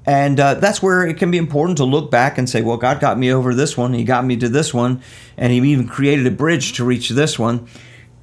And 0.06 0.39
uh, 0.39 0.56
that's 0.56 0.82
where 0.82 1.06
it 1.06 1.17
can 1.17 1.30
be 1.30 1.38
important 1.38 1.78
to 1.78 1.84
look 1.84 2.10
back 2.10 2.38
and 2.38 2.49
say, 2.49 2.62
well, 2.62 2.78
God 2.78 2.99
got 2.99 3.19
me 3.19 3.32
over 3.32 3.54
this 3.54 3.78
one. 3.78 3.93
He 3.93 4.04
got 4.04 4.25
me 4.25 4.38
to 4.38 4.49
this 4.49 4.73
one. 4.73 5.04
And 5.38 5.52
He 5.54 5.60
even 5.60 5.88
created 5.88 6.25
a 6.25 6.32
bridge 6.32 6.73
to 6.73 6.86
reach 6.86 7.10
this 7.10 7.38
one. 7.38 7.67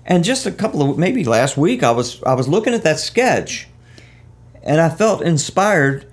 And 0.05 0.25
just 0.25 0.47
a 0.47 0.53
couple 0.53 0.89
of 0.89 0.99
maybe 0.99 1.25
last 1.25 1.57
week, 1.57 1.83
I 1.83 1.91
was 1.91 2.23
I 2.23 2.35
was 2.35 2.47
looking 2.47 2.75
at 2.75 2.85
that 2.85 3.01
sketch, 3.01 3.67
and 4.63 4.81
I 4.81 4.89
felt 4.89 5.21
inspired 5.21 6.07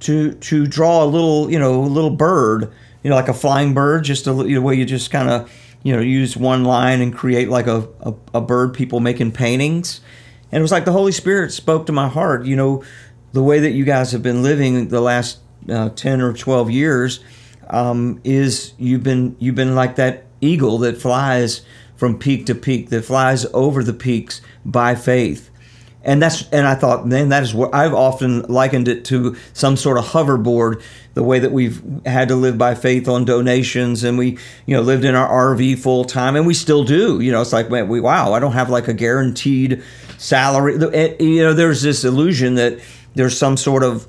to 0.00 0.32
to 0.34 0.66
draw 0.66 1.04
a 1.04 1.06
little 1.06 1.50
you 1.50 1.58
know 1.58 1.82
a 1.82 1.86
little 1.86 2.10
bird, 2.10 2.72
you 3.02 3.10
know 3.10 3.16
like 3.16 3.28
a 3.28 3.34
flying 3.34 3.74
bird, 3.74 4.04
just 4.04 4.26
a 4.26 4.32
you 4.32 4.56
know, 4.56 4.60
way 4.60 4.74
you 4.74 4.84
just 4.84 5.10
kind 5.10 5.30
of 5.30 5.50
you 5.82 5.94
know 5.94 6.00
use 6.00 6.36
one 6.36 6.64
line 6.64 7.00
and 7.00 7.14
create 7.14 7.48
like 7.48 7.66
a, 7.66 7.88
a, 8.00 8.14
a 8.34 8.40
bird 8.40 8.74
people 8.74 9.00
making 9.00 9.32
paintings, 9.32 10.00
and 10.50 10.60
it 10.60 10.62
was 10.62 10.72
like 10.72 10.84
the 10.84 10.92
Holy 10.92 11.12
Spirit 11.12 11.52
spoke 11.52 11.86
to 11.86 11.92
my 11.92 12.08
heart. 12.08 12.44
You 12.44 12.56
know, 12.56 12.84
the 13.32 13.42
way 13.42 13.60
that 13.60 13.70
you 13.70 13.84
guys 13.84 14.12
have 14.12 14.22
been 14.22 14.42
living 14.42 14.88
the 14.88 15.00
last 15.00 15.38
uh, 15.68 15.90
ten 15.90 16.20
or 16.20 16.32
twelve 16.32 16.70
years 16.70 17.20
um, 17.68 18.20
is 18.24 18.74
you've 18.78 19.02
been 19.02 19.36
you've 19.38 19.54
been 19.54 19.74
like 19.74 19.96
that 19.96 20.24
eagle 20.40 20.78
that 20.78 21.00
flies 21.00 21.62
from 21.96 22.18
peak 22.18 22.46
to 22.46 22.54
peak, 22.54 22.88
that 22.88 23.04
flies 23.04 23.44
over 23.52 23.84
the 23.84 23.92
peaks 23.92 24.40
by 24.64 24.94
faith. 24.94 25.49
And 26.02 26.22
that's 26.22 26.48
and 26.50 26.66
I 26.66 26.74
thought, 26.74 27.06
man, 27.06 27.28
that 27.28 27.42
is 27.42 27.52
what 27.52 27.74
I've 27.74 27.92
often 27.92 28.42
likened 28.42 28.88
it 28.88 29.04
to 29.06 29.36
some 29.52 29.76
sort 29.76 29.98
of 29.98 30.04
hoverboard, 30.06 30.82
the 31.12 31.22
way 31.22 31.38
that 31.38 31.52
we've 31.52 31.82
had 32.06 32.28
to 32.28 32.36
live 32.36 32.56
by 32.56 32.74
faith 32.74 33.06
on 33.06 33.26
donations, 33.26 34.02
and 34.02 34.16
we, 34.16 34.38
you 34.64 34.74
know, 34.74 34.80
lived 34.80 35.04
in 35.04 35.14
our 35.14 35.54
RV 35.54 35.78
full 35.78 36.06
time, 36.06 36.36
and 36.36 36.46
we 36.46 36.54
still 36.54 36.84
do. 36.84 37.20
You 37.20 37.32
know, 37.32 37.42
it's 37.42 37.52
like, 37.52 37.70
man, 37.70 37.88
we 37.88 38.00
wow, 38.00 38.32
I 38.32 38.40
don't 38.40 38.52
have 38.52 38.70
like 38.70 38.88
a 38.88 38.94
guaranteed 38.94 39.82
salary. 40.16 40.74
You 41.20 41.42
know, 41.42 41.52
there's 41.52 41.82
this 41.82 42.02
illusion 42.02 42.54
that 42.54 42.80
there's 43.14 43.36
some 43.36 43.58
sort 43.58 43.82
of 43.82 44.08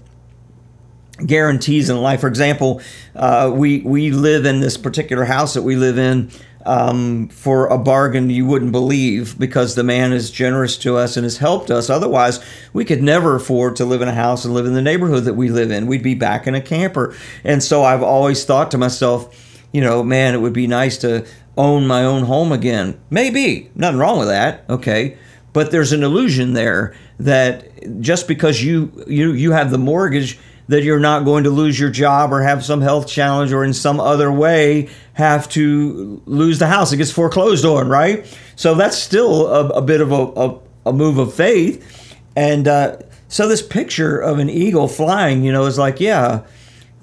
guarantees 1.25 1.89
in 1.89 1.97
life. 1.97 2.21
For 2.21 2.27
example, 2.27 2.82
uh, 3.15 3.51
we 3.54 3.82
we 3.82 4.12
live 4.12 4.45
in 4.45 4.62
this 4.62 4.77
particular 4.77 5.25
house 5.25 5.54
that 5.56 5.63
we 5.63 5.75
live 5.75 5.97
in 5.97 6.32
um, 6.65 7.28
for 7.30 7.67
a 7.67 7.78
bargain 7.78 8.30
you 8.30 8.45
wouldn't 8.45 8.71
believe 8.71 9.38
because 9.38 9.76
the 9.76 9.84
man 9.84 10.13
is 10.13 10.32
generous 10.32 10.78
to 10.80 10.97
us 10.97 11.17
and 11.17 11.24
has 11.24 11.38
helped 11.38 11.71
us. 11.71 11.89
Otherwise, 11.89 12.43
we 12.74 12.86
could 12.86 13.02
never 13.02 13.36
afford 13.36 13.76
to 13.78 13.86
live 13.86 14.02
in 14.02 14.08
a 14.08 14.13
house 14.13 14.45
and 14.45 14.54
live 14.54 14.65
in 14.65 14.74
the 14.74 14.82
neighborhood 14.82 15.24
that 15.26 15.34
we 15.34 15.50
live 15.50 15.71
in. 15.71 15.88
We'd 15.88 16.04
be 16.04 16.15
back 16.15 16.47
in 16.47 16.56
a 16.56 16.62
camper. 16.62 17.15
And 17.43 17.63
so 17.63 17.84
I've 17.84 18.04
always 18.04 18.45
thought 18.45 18.71
to 18.71 18.78
myself, 18.78 19.63
you 19.71 19.82
know, 19.82 20.04
man, 20.04 20.34
it 20.34 20.41
would 20.41 20.54
be 20.54 20.67
nice 20.67 20.97
to 21.00 21.26
own 21.58 21.88
my 21.88 22.04
own 22.04 22.24
home 22.24 22.52
again. 22.52 23.00
Maybe. 23.10 23.69
Nothing 23.76 24.00
wrong 24.00 24.19
with 24.19 24.28
that. 24.28 24.65
Okay. 24.69 25.17
But 25.54 25.71
there's 25.71 25.91
an 25.91 26.04
illusion 26.04 26.54
there 26.54 26.95
that 27.19 28.00
just 28.00 28.28
because 28.28 28.63
you 28.63 29.04
you 29.08 29.34
you 29.34 29.52
have 29.52 29.69
the 29.69 29.78
mortgage 29.78 30.39
that 30.71 30.84
you're 30.84 31.01
not 31.01 31.25
going 31.25 31.43
to 31.43 31.49
lose 31.49 31.77
your 31.77 31.89
job 31.89 32.31
or 32.31 32.41
have 32.41 32.63
some 32.63 32.79
health 32.79 33.05
challenge 33.05 33.51
or 33.51 33.65
in 33.65 33.73
some 33.73 33.99
other 33.99 34.31
way 34.31 34.88
have 35.13 35.49
to 35.49 36.21
lose 36.25 36.60
the 36.60 36.67
house. 36.67 36.93
It 36.93 36.97
gets 36.97 37.12
foreclosed 37.12 37.65
on, 37.65 37.89
right? 37.89 38.25
So 38.55 38.73
that's 38.73 38.97
still 38.97 39.47
a, 39.47 39.67
a 39.67 39.81
bit 39.81 39.99
of 39.99 40.13
a, 40.13 40.15
a, 40.15 40.60
a, 40.86 40.93
move 40.93 41.17
of 41.17 41.34
faith. 41.34 42.15
And 42.38 42.69
uh, 42.69 42.99
so 43.27 43.49
this 43.49 43.62
picture 43.62 44.17
of 44.17 44.39
an 44.39 44.49
eagle 44.49 44.88
flying, 44.88 45.43
you 45.43 45.51
know, 45.51 45.65
is 45.65 45.77
like, 45.77 45.99
yeah, 45.99 46.43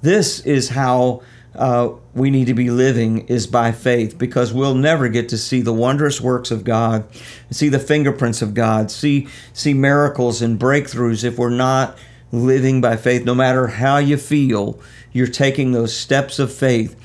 this 0.00 0.40
is 0.40 0.70
how 0.70 1.20
uh, 1.54 1.90
we 2.14 2.30
need 2.30 2.46
to 2.46 2.54
be 2.54 2.70
living 2.70 3.26
is 3.26 3.46
by 3.46 3.72
faith 3.72 4.16
because 4.16 4.50
we'll 4.50 4.76
never 4.76 5.08
get 5.08 5.28
to 5.28 5.36
see 5.36 5.60
the 5.60 5.74
wondrous 5.74 6.22
works 6.22 6.50
of 6.50 6.64
God, 6.64 7.04
see 7.50 7.68
the 7.68 7.78
fingerprints 7.78 8.40
of 8.40 8.54
God, 8.54 8.90
see 8.90 9.28
see 9.52 9.74
miracles 9.74 10.40
and 10.40 10.58
breakthroughs 10.58 11.22
if 11.22 11.36
we're 11.36 11.50
not 11.50 11.98
living 12.32 12.80
by 12.80 12.96
faith, 12.96 13.24
no 13.24 13.34
matter 13.34 13.68
how 13.68 13.98
you 13.98 14.16
feel, 14.16 14.80
you're 15.12 15.26
taking 15.26 15.72
those 15.72 15.96
steps 15.96 16.38
of 16.38 16.52
faith. 16.52 16.96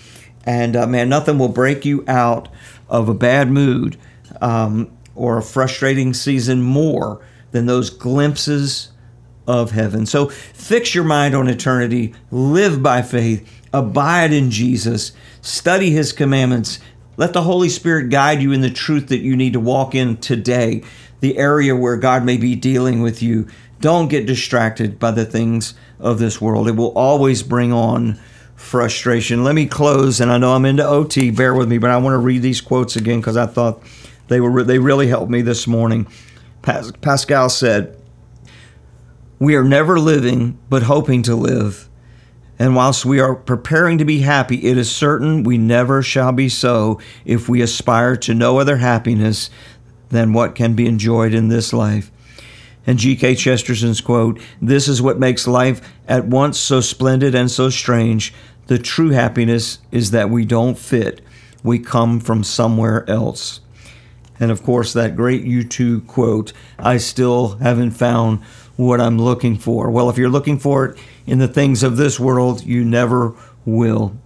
And 0.45 0.75
uh, 0.75 0.87
man, 0.87 1.09
nothing 1.09 1.39
will 1.39 1.49
break 1.49 1.85
you 1.85 2.03
out 2.07 2.49
of 2.89 3.07
a 3.09 3.13
bad 3.13 3.49
mood 3.49 3.97
um, 4.41 4.91
or 5.15 5.37
a 5.37 5.43
frustrating 5.43 6.13
season 6.13 6.61
more 6.61 7.25
than 7.51 7.65
those 7.65 7.89
glimpses 7.89 8.91
of 9.47 9.71
heaven. 9.71 10.05
So 10.05 10.29
fix 10.29 10.95
your 10.95 11.03
mind 11.03 11.35
on 11.35 11.47
eternity, 11.47 12.13
live 12.31 12.81
by 12.81 13.01
faith, 13.01 13.47
abide 13.73 14.33
in 14.33 14.51
Jesus, 14.51 15.11
study 15.41 15.91
his 15.91 16.11
commandments. 16.11 16.79
Let 17.15 17.33
the 17.33 17.43
Holy 17.43 17.69
Spirit 17.69 18.09
guide 18.09 18.41
you 18.41 18.51
in 18.51 18.61
the 18.61 18.69
truth 18.69 19.07
that 19.07 19.19
you 19.19 19.35
need 19.35 19.53
to 19.53 19.59
walk 19.59 19.93
in 19.93 20.17
today, 20.17 20.83
the 21.19 21.37
area 21.37 21.75
where 21.75 21.97
God 21.97 22.25
may 22.25 22.37
be 22.37 22.55
dealing 22.55 23.01
with 23.01 23.21
you. 23.21 23.47
Don't 23.83 24.07
get 24.07 24.25
distracted 24.25 24.97
by 24.97 25.11
the 25.11 25.25
things 25.25 25.73
of 25.99 26.17
this 26.17 26.39
world. 26.39 26.69
It 26.69 26.77
will 26.77 26.97
always 26.97 27.43
bring 27.43 27.73
on 27.73 28.17
frustration. 28.55 29.43
Let 29.43 29.55
me 29.55 29.65
close, 29.65 30.21
and 30.21 30.31
I 30.31 30.37
know 30.37 30.53
I'm 30.53 30.63
into 30.63 30.87
OT. 30.87 31.31
Bear 31.31 31.53
with 31.53 31.67
me, 31.67 31.79
but 31.79 31.89
I 31.89 31.97
want 31.97 32.13
to 32.13 32.17
read 32.17 32.41
these 32.41 32.61
quotes 32.61 32.95
again 32.95 33.19
because 33.19 33.35
I 33.35 33.45
thought 33.45 33.83
they 34.29 34.39
were 34.39 34.63
they 34.63 34.79
really 34.79 35.07
helped 35.07 35.29
me 35.29 35.41
this 35.41 35.67
morning. 35.67 36.07
Pas- 36.61 36.93
Pascal 37.01 37.49
said, 37.49 37.97
"We 39.37 39.53
are 39.55 39.65
never 39.65 39.99
living, 39.99 40.57
but 40.69 40.83
hoping 40.83 41.21
to 41.23 41.35
live." 41.35 41.89
And 42.57 42.77
whilst 42.77 43.03
we 43.03 43.19
are 43.19 43.35
preparing 43.35 43.97
to 43.97 44.05
be 44.05 44.19
happy, 44.19 44.63
it 44.63 44.77
is 44.77 44.89
certain 44.89 45.43
we 45.43 45.57
never 45.57 46.01
shall 46.01 46.31
be 46.31 46.47
so 46.47 47.01
if 47.25 47.49
we 47.49 47.61
aspire 47.61 48.15
to 48.15 48.33
no 48.33 48.59
other 48.59 48.77
happiness 48.77 49.49
than 50.07 50.31
what 50.31 50.55
can 50.55 50.73
be 50.73 50.87
enjoyed 50.87 51.33
in 51.33 51.49
this 51.49 51.73
life. 51.73 52.12
And 52.85 52.99
G.K. 52.99 53.35
Chesterton's 53.35 54.01
quote 54.01 54.39
This 54.61 54.87
is 54.87 55.01
what 55.01 55.19
makes 55.19 55.47
life 55.47 55.81
at 56.07 56.25
once 56.25 56.59
so 56.59 56.81
splendid 56.81 57.33
and 57.35 57.49
so 57.49 57.69
strange. 57.69 58.33
The 58.67 58.77
true 58.77 59.09
happiness 59.09 59.79
is 59.91 60.11
that 60.11 60.29
we 60.29 60.45
don't 60.45 60.77
fit, 60.77 61.21
we 61.63 61.79
come 61.79 62.19
from 62.19 62.43
somewhere 62.43 63.09
else. 63.09 63.61
And 64.39 64.51
of 64.51 64.63
course, 64.63 64.93
that 64.93 65.15
great 65.15 65.45
U2 65.45 66.07
quote 66.07 66.53
I 66.79 66.97
still 66.97 67.57
haven't 67.57 67.91
found 67.91 68.43
what 68.75 68.99
I'm 68.99 69.19
looking 69.19 69.57
for. 69.57 69.89
Well, 69.89 70.09
if 70.09 70.17
you're 70.17 70.29
looking 70.29 70.59
for 70.59 70.85
it 70.85 70.97
in 71.25 71.39
the 71.39 71.47
things 71.47 71.83
of 71.83 71.97
this 71.97 72.19
world, 72.19 72.65
you 72.65 72.83
never 72.83 73.35
will. 73.65 74.17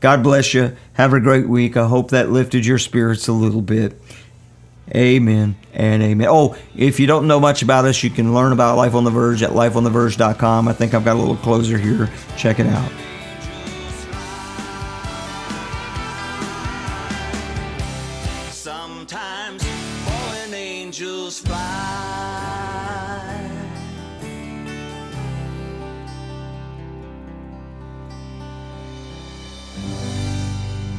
God 0.00 0.22
bless 0.22 0.54
you. 0.54 0.74
Have 0.94 1.12
a 1.12 1.20
great 1.20 1.48
week. 1.48 1.76
I 1.76 1.86
hope 1.86 2.10
that 2.10 2.30
lifted 2.30 2.66
your 2.66 2.78
spirits 2.78 3.28
a 3.28 3.32
little 3.32 3.62
bit. 3.62 4.00
Amen 4.94 5.56
and 5.72 6.02
amen. 6.02 6.26
Oh, 6.30 6.56
if 6.76 7.00
you 7.00 7.06
don't 7.06 7.26
know 7.26 7.40
much 7.40 7.62
about 7.62 7.86
us, 7.86 8.02
you 8.02 8.10
can 8.10 8.34
learn 8.34 8.52
about 8.52 8.76
Life 8.76 8.94
on 8.94 9.04
the 9.04 9.10
Verge 9.10 9.42
at 9.42 9.50
lifeontheverge.com. 9.50 10.68
I 10.68 10.72
think 10.74 10.92
I've 10.92 11.04
got 11.04 11.16
a 11.16 11.18
little 11.18 11.36
closer 11.36 11.78
here. 11.78 12.10
Check 12.36 12.60
it 12.60 12.66
out. 12.66 12.92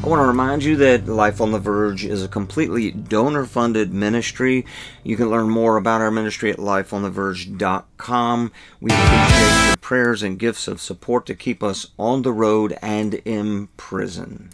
I 0.03 0.07
want 0.07 0.19
to 0.19 0.25
remind 0.25 0.65
you 0.65 0.75
that 0.75 1.07
Life 1.07 1.39
on 1.39 1.53
the 1.53 1.59
Verge 1.59 2.03
is 2.03 2.21
a 2.21 2.27
completely 2.27 2.91
donor 2.91 3.45
funded 3.45 3.93
ministry. 3.93 4.65
You 5.01 5.15
can 5.15 5.29
learn 5.29 5.49
more 5.49 5.77
about 5.77 6.01
our 6.01 6.11
ministry 6.11 6.51
at 6.51 6.57
lifeontheverge.com. 6.57 8.51
We 8.81 8.91
appreciate 8.91 9.67
your 9.67 9.77
prayers 9.77 10.21
and 10.21 10.37
gifts 10.37 10.67
of 10.67 10.81
support 10.81 11.25
to 11.27 11.35
keep 11.35 11.63
us 11.63 11.87
on 11.97 12.23
the 12.23 12.33
road 12.33 12.77
and 12.81 13.13
in 13.13 13.67
prison. 13.77 14.49